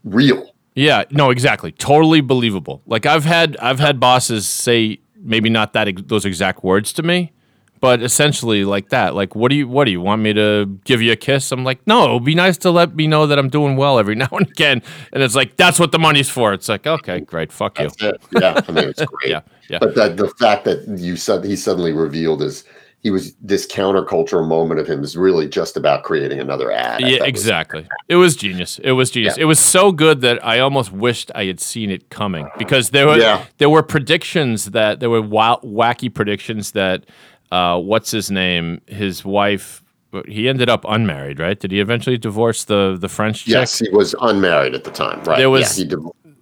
[0.05, 0.51] real.
[0.75, 1.73] Yeah, no, exactly.
[1.73, 2.83] Totally believable.
[2.87, 7.03] Like I've had I've had bosses say maybe not that ex- those exact words to
[7.03, 7.33] me,
[7.81, 9.15] but essentially like that.
[9.15, 11.53] Like what do you what do you want me to give you a kiss?
[11.53, 13.99] I'm like, "No, it would be nice to let me know that I'm doing well
[13.99, 17.21] every now and again." And it's like, "That's what the money's for." It's like, "Okay,
[17.21, 17.53] great.
[17.53, 18.21] Fuck you." It.
[18.33, 19.31] Yeah, I mean, it's great.
[19.31, 19.41] Yeah.
[19.69, 19.79] Yeah.
[19.81, 22.65] But that the fact that you said he suddenly revealed is
[23.07, 27.01] he was this countercultural moment of him is really just about creating another ad.
[27.05, 27.87] I Yeah, thought was- exactly.
[28.09, 28.81] It was genius.
[28.83, 29.37] It was genius.
[29.37, 29.43] Yeah.
[29.45, 33.07] It was so good that I almost wished I had seen it coming because there
[33.07, 33.45] were Yeah.
[33.59, 37.05] there were predictions that there were wild, wacky predictions that
[37.53, 39.85] uh, what's his name, his wife.
[40.27, 41.61] He ended up unmarried, right?
[41.61, 43.53] Did he eventually divorce the the French chick?
[43.55, 45.23] Yes, he was unmarried at the time.
[45.23, 45.39] Right.
[45.39, 45.89] There was- yeah, he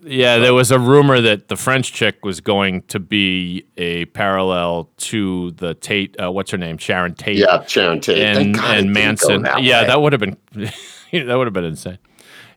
[0.07, 4.91] Yeah, there was a rumor that the French chick was going to be a parallel
[4.99, 6.15] to the Tate.
[6.23, 6.77] Uh, what's her name?
[6.79, 7.39] Sharon Tate.
[7.39, 8.19] yeah, Sharon Tate.
[8.19, 9.43] And and Manson.
[9.43, 9.87] that yeah, way.
[9.89, 11.99] that would have been that would have been insane.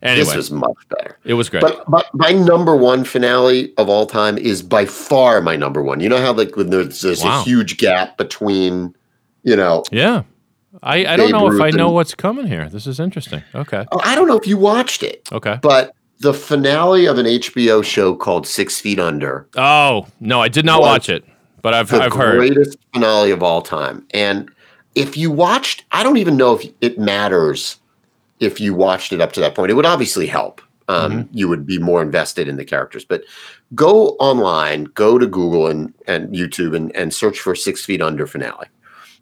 [0.01, 1.17] Anyway, this was much better.
[1.23, 1.61] it was great.
[1.61, 5.99] But, but my number one finale of all time is by far my number one.
[6.01, 7.41] You know how like when there's, there's Wow.
[7.41, 8.93] a huge gap between,
[9.43, 10.23] you know, Yeah.
[10.83, 12.69] I, I don't know if I Ruth know and- what's coming here.
[12.69, 13.41] This is interesting.
[13.55, 13.85] Okay.
[13.91, 15.57] oh, I don't know if you watched it, Okay.
[15.63, 20.65] but the finale of an HBO show called Six Feet Under, Oh, no, I did
[20.65, 21.23] not watch it,
[21.61, 22.41] but I've the I've heard.
[22.41, 24.05] The greatest finale of all time.
[24.11, 24.49] And
[24.95, 27.77] if you watched, I don't even know if it matters
[28.39, 29.71] if you watched it up to that point.
[29.71, 30.61] It would obviously help.
[30.87, 31.37] Um, Mm-hmm.
[31.37, 33.03] You would be more invested in the characters.
[33.03, 33.23] But
[33.75, 38.25] go online, go to Google and, and YouTube and, and search for Six Feet Under
[38.25, 38.67] finale.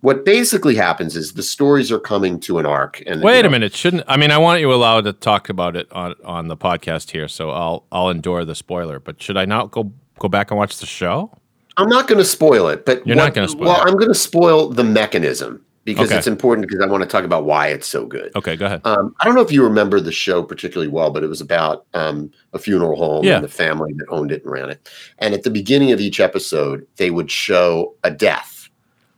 [0.06, 3.02] What basically happens is the stories are coming to an arc.
[3.08, 3.74] And Wait you a minute.
[3.76, 7.10] Shouldn't I mean I want you allowed to talk about it on on the podcast
[7.10, 9.00] here, so I'll I'll endure the spoiler.
[9.00, 11.32] But should I not go go back and watch the show?
[11.78, 13.88] I'm not going to spoil it, but You're not gonna spoil Well, it.
[13.90, 16.18] I'm going to spoil the mechanism because Okay.
[16.20, 18.32] it's important because I want to talk about why it's so good.
[18.36, 18.82] Okay, go ahead.
[18.86, 21.86] Um, I don't know if you remember the show particularly well, but it was about
[21.96, 23.36] um, a funeral home Yeah.
[23.38, 24.88] and the family that owned it and ran it.
[25.18, 28.55] And at the beginning of each episode, they would show a death,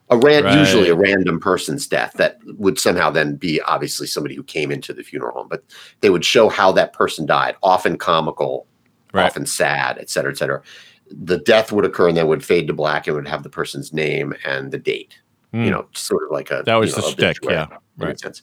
[0.10, 0.58] a ran- Right.
[0.58, 4.94] usually a random person's death that would somehow then be obviously somebody who came into
[4.94, 5.48] the funeral home.
[5.50, 5.64] But
[6.02, 8.68] they would show how that person died, often comical,
[9.14, 9.26] Right.
[9.26, 10.62] often sad, et cetera, et cetera.
[11.10, 13.92] The death would occur and then would fade to black and would have the person's
[13.94, 15.14] name and the date.
[15.54, 15.64] Hmm.
[15.64, 18.20] You know, sort of like a That was you the know, shtick, obituary yeah, right.
[18.20, 18.42] sense.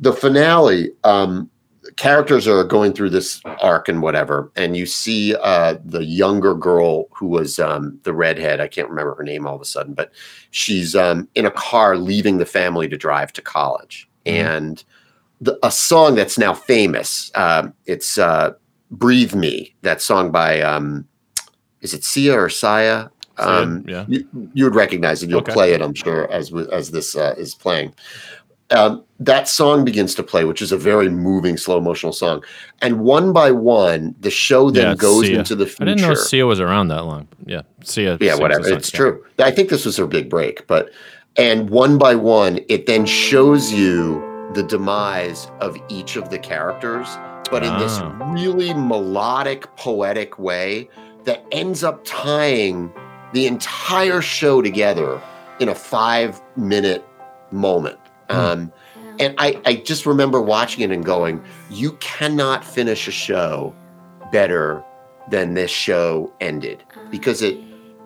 [0.00, 1.50] The finale, um,
[1.96, 7.06] characters are going through this arc and whatever, and you see uh, the younger girl
[7.14, 8.60] who was um, the redhead.
[8.60, 10.12] I can't remember her name all of a sudden, but
[10.50, 14.82] she's um, in a car leaving the family to drive to college, and
[15.40, 17.30] the, a song that's now famous.
[17.34, 18.52] Um it's uh,
[18.90, 21.06] "Breathe Me." That song by um,
[21.80, 23.10] is it Sia or Sia?
[23.38, 24.06] Um, yeah.
[24.08, 25.28] you, you would recognize it.
[25.28, 25.52] You'll Okay.
[25.52, 27.94] play it, I'm sure, as as this uh, is playing.
[28.70, 32.42] Um, that song begins to play, which is a very moving, slow emotional song.
[32.82, 35.38] And one by one, the show then Yeah, goes Sia.
[35.38, 35.82] into the future.
[35.82, 37.28] I didn't know Sia was around that long.
[37.46, 38.18] Yeah, Sia.
[38.20, 38.68] yeah, sings whatever.
[38.68, 38.96] It's yeah.
[38.98, 39.24] true.
[39.38, 40.90] I think this was her big break, but
[41.36, 44.20] and one by one, it then shows you
[44.54, 47.06] the demise of each of the characters,
[47.50, 48.12] but in this Ah.
[48.32, 50.88] really melodic, poetic way
[51.24, 52.90] that ends up tying
[53.32, 55.20] the entire show together
[55.60, 57.04] in a five minute
[57.52, 57.98] moment.
[58.30, 58.36] Hmm.
[58.36, 58.72] Um,
[59.18, 63.74] and I, I just remember watching it and going, you cannot finish a show
[64.30, 64.84] better
[65.30, 67.58] than this show ended because it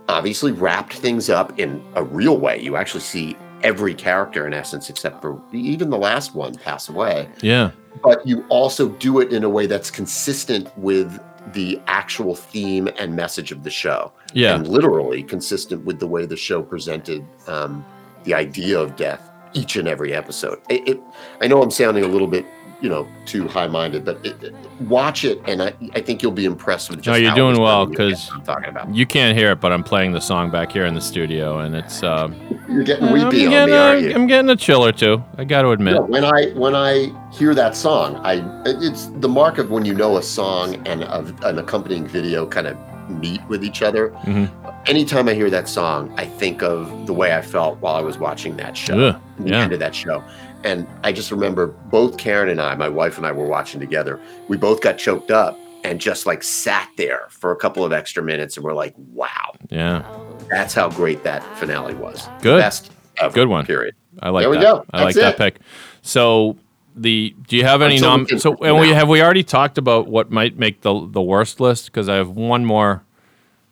[0.09, 2.61] obviously wrapped things up in a real way.
[2.61, 7.29] You actually see every character in essence, except for even the last one pass away.
[7.43, 7.73] Yeah.
[8.03, 11.21] But you also do it in a way that's consistent with
[11.53, 14.12] the actual theme and message of the show.
[14.33, 14.55] Yeah.
[14.55, 17.85] And literally consistent with the way the show presented um,
[18.25, 20.61] the idea of death each and every episode.
[20.68, 21.01] It, it,
[21.40, 22.46] I know I'm sounding a little bit,
[22.80, 26.46] you know, too high-minded, but it, it- watch it, and I, I think you'll be
[26.46, 27.03] impressed with.
[27.03, 28.94] Just No, you're how doing well, because You get 'cause what I'm talking about.
[28.94, 31.74] You can't hear it, but I'm playing the song back here in the studio, and
[31.74, 32.03] it's.
[32.03, 32.34] Um,
[32.68, 34.14] You're getting I'm, weepy on getting me, a, aren't you?
[34.14, 35.22] I'm getting a chill or two.
[35.36, 35.94] I got to admit.
[35.94, 39.92] Yeah, when I when I hear that song, I it's the mark of when you
[39.92, 42.78] know a song and a, an accompanying video kind of
[43.11, 44.11] meet with each other.
[44.24, 44.48] Mhm.
[44.86, 48.18] Anytime I hear that song, I think of the way I felt while I was
[48.18, 49.62] watching that show, Ugh, the yeah.
[49.62, 50.22] end of that show.
[50.64, 54.20] And I just remember both Karen and I, my wife and I, were watching together.
[54.48, 58.22] We both got choked up and just like sat there for a couple of extra
[58.22, 59.28] minutes, and we're like, "Wow,
[59.70, 60.02] Yeah.
[60.50, 62.58] that's how great that finale was." Good.
[62.61, 63.32] best ever.
[63.34, 63.64] Good one.
[63.64, 63.94] Period.
[64.22, 64.62] I like There we that.
[64.62, 64.84] go.
[64.92, 65.61] I like That's that pick.
[66.02, 66.56] So
[67.01, 68.38] the do you have any Until nom?
[68.38, 71.86] So and we have we already talked about what might make the the worst list
[71.86, 73.03] because I have one more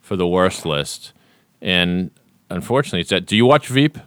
[0.01, 1.13] for the worst list,
[1.61, 2.11] and
[2.51, 3.27] unfortunately it's that.
[3.27, 3.99] Do you watch Veep?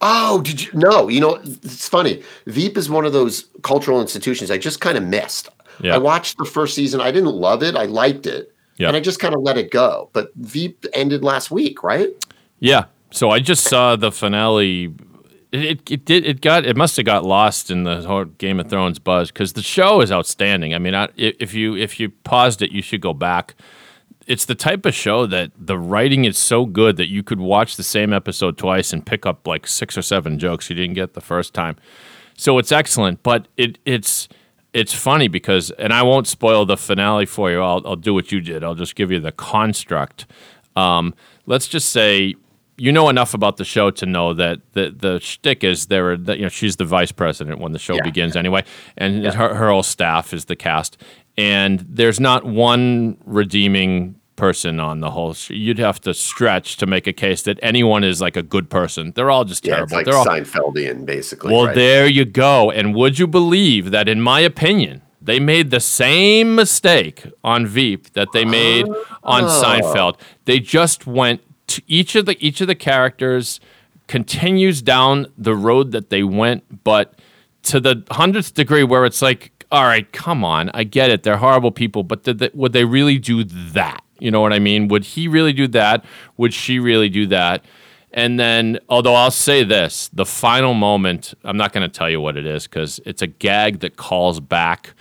[0.00, 0.70] Oh, did you?
[0.74, 2.22] No, you know, it's funny.
[2.46, 5.48] Veep is one of those cultural institutions I just kind of missed.
[5.80, 5.94] Yeah.
[5.94, 7.00] I watched the first season.
[7.00, 7.74] I didn't love it.
[7.74, 8.54] I liked it.
[8.76, 8.88] Yeah.
[8.88, 10.10] And I just kind of let it go.
[10.12, 12.10] But Veep ended last week, right?
[12.60, 12.84] Yeah.
[13.10, 14.94] So I just saw the finale.
[15.50, 18.68] It, it, did it got it must have got lost in the whole Game of
[18.68, 20.74] Thrones buzz because the show is outstanding.
[20.74, 23.54] I mean, i- if you if you paused it, you should go back.
[24.26, 27.76] It's the type of show that the writing is so good that you could watch
[27.76, 31.14] the same episode twice and pick up like six or seven jokes you didn't get
[31.14, 31.76] the first time.
[32.36, 34.28] So it's excellent, but it it's
[34.74, 37.62] it's funny because, and I won't spoil the finale for you.
[37.62, 38.62] I'll I'll do what you did.
[38.62, 40.26] I'll just give you the construct.
[40.76, 41.14] Um,
[41.46, 42.34] let's just say
[42.78, 46.16] you know enough about the show to know that the the shtick is there.
[46.16, 48.02] That you know she's the vice president when the show Yeah.
[48.04, 48.64] begins anyway,
[48.96, 50.96] and her her whole staff is the cast.
[51.36, 55.34] And there's not one redeeming person on the whole.
[55.34, 58.70] Sh- you'd have to stretch to make a case that anyone is like a good
[58.70, 59.12] person.
[59.14, 59.84] They're all just Yeah, terrible.
[59.86, 61.52] it's like They're all Seinfeldian, basically.
[61.52, 61.74] well, right?
[61.74, 62.70] there you go.
[62.70, 68.12] And would you believe that, in my opinion, they made the same mistake on Veep
[68.12, 68.86] that they made
[69.24, 69.62] on Oh.
[69.62, 70.18] Seinfeld?
[70.44, 73.60] They just went to each of the each of the characters
[74.06, 77.20] continues down the road that they went, but
[77.64, 81.36] to the hundredth degree where it's like, all right, come on, I get it, they're
[81.36, 84.02] horrible people, but they, would they really do that?
[84.18, 84.88] You know what I mean?
[84.88, 86.04] Would he really do that?
[86.38, 87.64] Would she really do that?
[88.10, 92.20] And then, although I'll say this, the final moment, I'm not going to tell you
[92.20, 94.94] what it is because it's a gag that calls back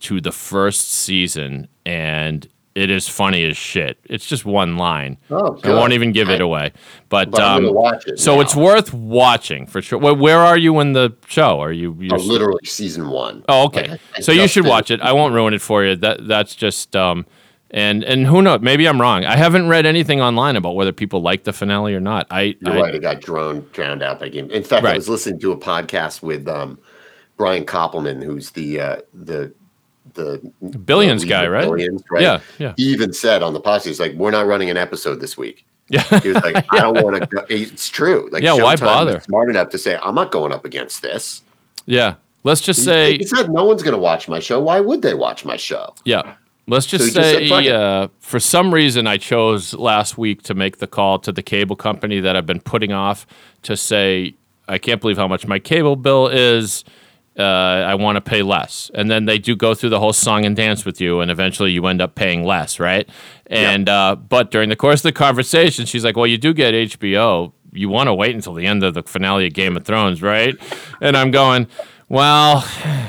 [0.00, 3.98] to the first season and it is funny as shit.
[4.04, 5.16] It's just one line.
[5.30, 6.72] Oh, I won't even give it away.
[7.08, 7.64] But, But um,
[8.06, 8.40] it so now.
[8.40, 9.98] it's worth watching for sure.
[9.98, 11.60] Where, where are you in the show?
[11.60, 11.96] Are you?
[12.00, 13.44] You're Oh, literally season one.
[13.48, 13.90] Oh, okay.
[13.90, 15.00] Like, so you should watch it.
[15.00, 15.94] I won't ruin it for you.
[15.96, 17.26] That that's just um,
[17.70, 18.60] and and who knows?
[18.60, 19.24] Maybe I'm wrong.
[19.24, 22.26] I haven't read anything online about whether people like the finale or not.
[22.30, 22.94] I, You're I right.
[22.96, 24.50] It got drowned drowned out by game.
[24.50, 24.94] In fact, Right.
[24.94, 26.78] I was listening to a podcast with um,
[27.36, 29.54] Brian Koppelman, who's the uh, the
[30.12, 30.38] the
[30.84, 31.64] Billions the guy, right?
[31.64, 32.22] Billions, right?
[32.22, 32.74] Yeah, yeah.
[32.76, 35.64] He even said on the podcast, he's like, "We're not running an episode this week."
[35.88, 36.02] yeah.
[36.20, 38.28] He was like, "I don't want to." go It's true.
[38.30, 39.20] Like, Yeah, why bother?
[39.20, 41.42] Smart enough to say, "I'm not going up against this."
[41.86, 42.14] yeah.
[42.46, 44.60] Let's just He- say he said, "No one's going to watch my show.
[44.60, 46.34] Why would they watch my show?" Yeah.
[46.66, 50.54] Let's just he just said, say, uh, for some reason, I chose last week to
[50.54, 53.26] make the call to the cable company that I've been putting off
[53.64, 54.34] to say,
[54.66, 56.84] I can't believe how much my cable bill is.
[57.38, 58.90] Uh, I want to pay less.
[58.94, 61.72] And then they do go through the whole song and dance with you, and eventually
[61.72, 63.08] you end up paying less, right?
[63.46, 66.74] And uh, but during the course of the conversation, she's like, "Well, you do get
[66.74, 67.52] HBO.
[67.72, 70.56] You want to wait until the end of the finale of Game of Thrones, right?"
[71.00, 71.66] And I'm going.
[72.10, 72.62] Well,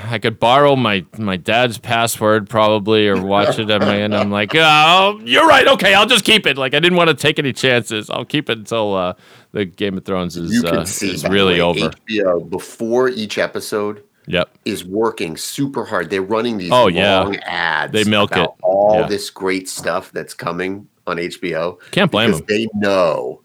[0.09, 4.15] I could borrow my, my dad's password probably or watch it at my end.
[4.15, 5.67] I'm like, oh, you're right.
[5.67, 6.57] Okay, I'll just keep it.
[6.57, 8.09] Like I didn't want to take any chances.
[8.09, 9.13] I'll keep it until uh,
[9.51, 11.89] the Game of Thrones is You can uh, see is really way, over.
[11.89, 14.49] HBO before each episode Yep.
[14.65, 16.09] is working super hard.
[16.09, 17.29] They're running these Oh, yeah.
[17.43, 17.91] ads.
[17.93, 18.49] They milk about it.
[18.63, 19.07] All Yeah.
[19.07, 21.77] this great stuff that's coming on HBO.
[21.91, 22.47] Can't blame because them.
[22.47, 23.41] They know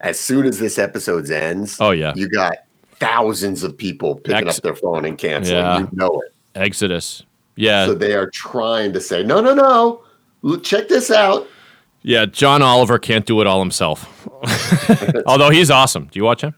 [0.00, 1.76] as soon as this episode ends.
[1.80, 2.12] Oh, yeah.
[2.16, 2.54] you got
[2.98, 5.58] thousands of people picking Ex- up their phone and canceling.
[5.58, 5.78] Yeah.
[5.80, 6.32] You know it.
[6.54, 7.24] Exodus.
[7.56, 7.86] Yeah.
[7.86, 10.02] So they are trying to say, no, no, no.
[10.42, 11.46] Look, Check this out.
[12.02, 12.24] yeah.
[12.26, 14.28] John Oliver can't do it all himself.
[15.26, 16.08] Although he's awesome.
[16.10, 16.54] Do you watch him?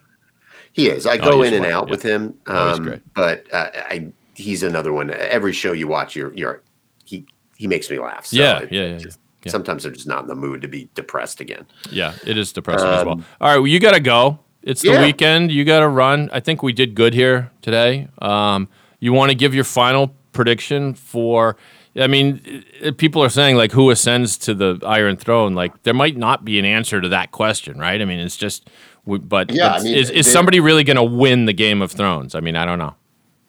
[0.75, 1.07] He is.
[1.07, 1.91] I Oh, go in and out yeah.
[1.91, 2.35] with him.
[2.47, 3.15] Oh, Um, great.
[3.15, 5.11] But uh, I, he's another one.
[5.11, 6.63] Every show you watch, you're, you're,
[7.05, 7.25] he,
[7.57, 8.27] he makes me laugh.
[8.27, 9.53] So Yeah, it- yeah, yeah, just- yeah.
[9.53, 11.67] Sometimes I'm just not in the mood to be depressed again.
[11.91, 13.15] Yeah, it is depressing as well.
[13.15, 14.39] Um, All right, well, you got to go.
[14.63, 15.03] It's the Yeah.
[15.03, 15.53] weekend.
[15.53, 16.31] You got to run.
[16.33, 18.09] I think we did good here today.
[18.23, 18.69] Um,
[19.01, 21.57] you want to give your final prediction for?
[21.97, 22.65] I mean,
[22.97, 25.55] people are saying like who ascends to the Iron Throne.
[25.55, 28.01] Like there might not be an answer to that question, right?
[28.01, 28.69] I mean, it's just.
[29.07, 31.93] But, Yeah, I mean, is, is they- somebody really going to win the Game of
[31.93, 32.35] Thrones?
[32.35, 32.95] I mean, I don't know.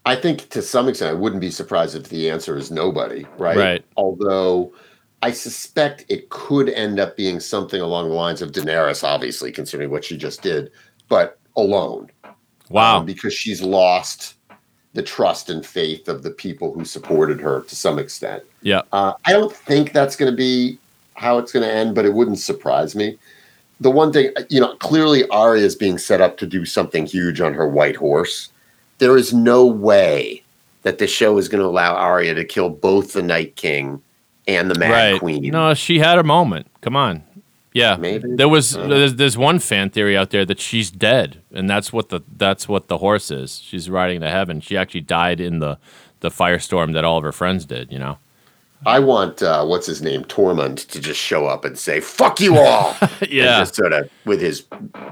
[0.05, 3.57] I think to some extent, I wouldn't be surprised if the answer is nobody, right?
[3.57, 3.85] Right.
[3.97, 4.73] Although
[5.23, 9.89] I suspect it could end up being something along the lines of Daenerys, obviously, considering
[9.89, 10.71] what she just did,
[11.07, 12.11] but alone.
[12.69, 12.99] Wow.
[12.99, 14.34] um, because she's lost
[14.95, 18.43] the trust and faith of the people who supported her to some extent.
[18.61, 18.81] yeah.
[18.93, 20.79] Uh, I don't think that's going to be
[21.15, 23.17] how it's going to end, but it wouldn't surprise me.
[23.81, 27.41] The one thing, you know, clearly Arya is being set up to do something huge
[27.41, 28.49] on her white horse.
[28.99, 30.43] There is no way
[30.83, 34.01] that the show is going to allow Arya to kill both the Night King
[34.47, 35.19] and the Mad right.
[35.19, 35.51] Queen.
[35.51, 36.67] No, she had a moment.
[36.79, 37.23] Come on.
[37.75, 38.35] Yeah, Maybe.
[38.37, 38.71] there was.
[38.71, 42.21] Don't There's, there's one fan theory out there that she's dead, and that's what the
[42.37, 43.59] that's what the horse is.
[43.59, 44.61] She's riding to heaven.
[44.61, 45.77] She actually died in the
[46.21, 47.91] the firestorm that all of her friends did.
[47.91, 48.17] You know.
[48.85, 52.57] I want uh, what's his name, Tormund, to just show up and say "fuck you
[52.57, 52.95] all."
[53.29, 53.59] Yeah.
[53.59, 54.63] just sort of with his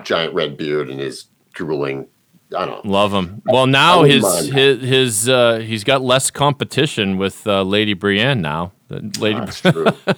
[0.06, 2.08] giant red beard and his drooling.
[2.56, 2.92] I don't know.
[2.92, 3.42] Love him.
[3.46, 8.72] Well, now his his his uh, he's got less competition with uh, Lady Brienne now.
[9.20, 9.86] Lady, That's true.
[9.88, 10.14] I,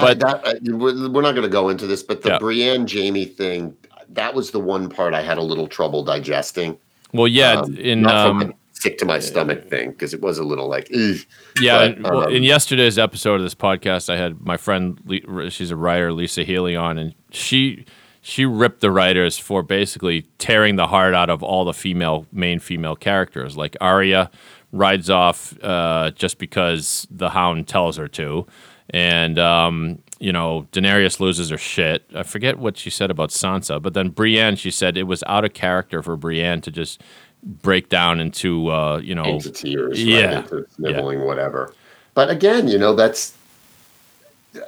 [0.00, 2.38] But- that, I, we're not going to go into this, but the Yeah.
[2.38, 3.76] Brienne Jaime thing,
[4.10, 6.76] that was the one part I had a little trouble digesting.
[7.12, 10.68] well, yeah, Um, in um, sick to my stomach thing because it was a little
[10.68, 11.16] like, "Ugh."
[11.60, 14.98] Yeah, But, well, um, in yesterday's episode of this podcast, I had my friend,
[15.50, 17.84] she's a writer, Lisa Healy, on, and she
[18.22, 22.58] she ripped the writers for basically tearing the heart out of all the female main
[22.58, 23.56] female characters.
[23.56, 24.30] Like Arya
[24.72, 28.46] rides off uh, just because the Hound tells her to,
[28.90, 32.04] and um, you know Daenerys loses her shit.
[32.14, 35.44] I forget what she said about Sansa, but then Brienne, she said it was out
[35.44, 37.02] of character for Brienne to just
[37.42, 40.40] break down into uh, you know into tears, right, Yeah.
[40.40, 41.74] into sniveling, whatever.
[42.14, 43.34] But again, you know, that's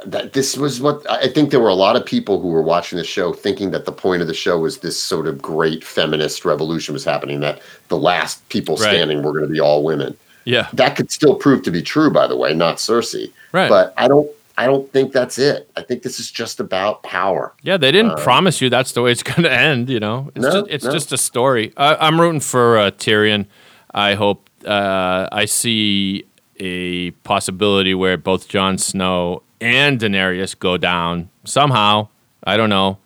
[0.07, 0.33] that.
[0.33, 1.51] This was what I think.
[1.51, 4.23] There were a lot of people who were watching the show thinking that the point
[4.23, 7.41] of the show was this sort of great feminist revolution was happening.
[7.41, 8.91] That the last people Right.
[8.91, 10.17] standing were going to be all women.
[10.45, 13.31] yeah That could still prove to be true, by the way, not Cersei.
[13.53, 13.69] Right.
[13.69, 14.29] But I don't.
[14.59, 15.69] I don't think that's it.
[15.77, 17.55] I think this is just about power.
[17.63, 19.89] Yeah, they didn't promise you that's the way it's going to end.
[19.89, 20.93] You know, it's Uh, No, just, it's no.
[20.93, 21.73] just a story.
[21.77, 23.47] I, I'm rooting for uh, Tyrion.
[23.95, 26.27] I hope uh, I see
[26.61, 32.09] a possibility where both Jon Snow and Daenerys go down somehow.
[32.45, 32.99] I don't know.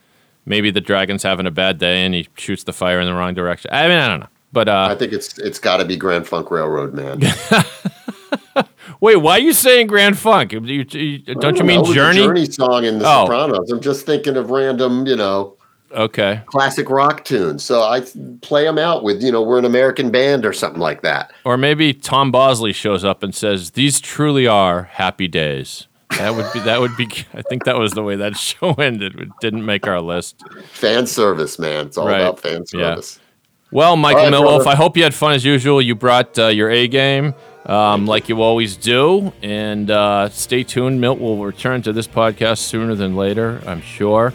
[0.46, 3.34] Maybe the dragon's having a bad day and he shoots the fire in the wrong
[3.34, 3.70] direction.
[3.72, 4.28] I mean, I don't know.
[4.52, 7.20] But I uh, think it's it's got to be Grand Funk Railroad, man.
[9.00, 10.52] wait, why are you saying Grand Funk?
[10.52, 12.22] You- you- don't you mean know, Journey?
[12.22, 13.24] Journey song in The Oh.
[13.26, 13.70] Sopranos.
[13.70, 15.54] I'm just thinking of random, you know,
[15.92, 16.42] Okay.
[16.46, 17.62] classic rock tunes.
[17.64, 18.02] So I
[18.40, 21.32] play them out with, you know, we're an American band or something like that.
[21.44, 26.46] Or maybe Tom Bosley shows up and says, "These truly are happy days." That would
[26.52, 26.60] be.
[26.60, 27.08] That would be.
[27.34, 29.18] I think that was the way that show ended.
[29.20, 30.36] It didn't make our list.
[30.72, 31.86] Fan service, man.
[31.86, 32.20] It's all Right.
[32.20, 32.90] about fan Yeah.
[32.94, 33.20] service.
[33.72, 34.70] Well, Michael right, Milt Wolfe, brother.
[34.70, 35.82] I hope you had fun as usual.
[35.82, 37.34] You brought uh, your A game,
[37.66, 41.00] um, like you always do, and uh, stay tuned.
[41.00, 44.32] Milt will return to this podcast sooner than later, I'm sure.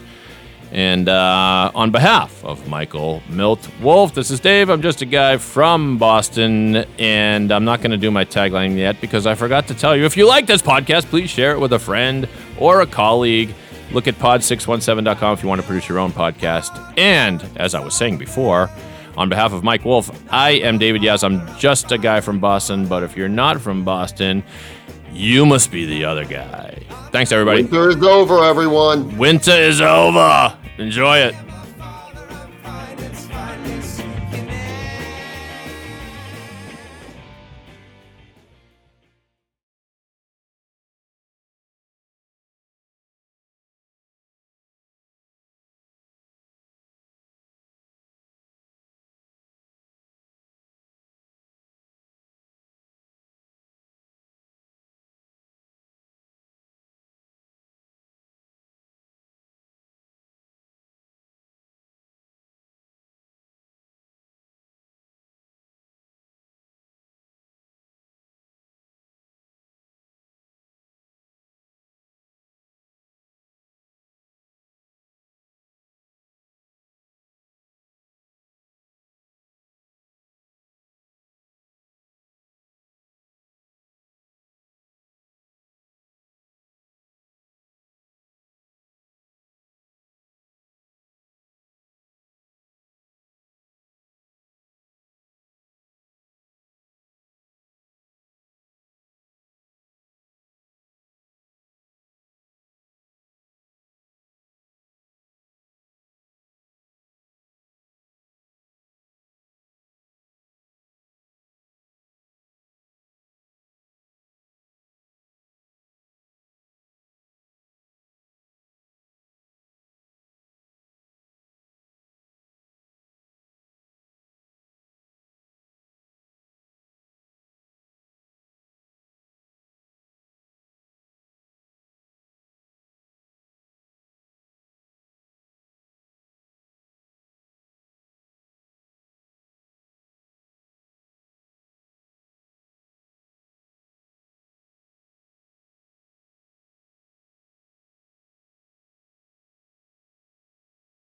[0.72, 4.70] And uh, on behalf of Michael Milt Wolfe, this is Dave.
[4.70, 8.98] I'm just a guy from Boston, and I'm not going to do my tagline yet
[8.98, 10.06] because I forgot to tell you.
[10.06, 12.26] If you like this podcast, please share it with a friend
[12.58, 13.54] or a colleague.
[13.92, 16.94] Look at pod617.com if you want to produce your own podcast.
[16.96, 18.70] And as I was saying before,
[19.14, 21.22] On behalf of Mike Wolfe, I am David Yaz.
[21.22, 24.42] I'm just a guy from Boston, but if you're not from Boston,
[25.12, 26.82] you must be the other guy.
[27.10, 27.62] Thanks, everybody.
[27.62, 29.16] Winter is over, everyone.
[29.18, 30.56] Winter is over.
[30.78, 31.34] Enjoy it.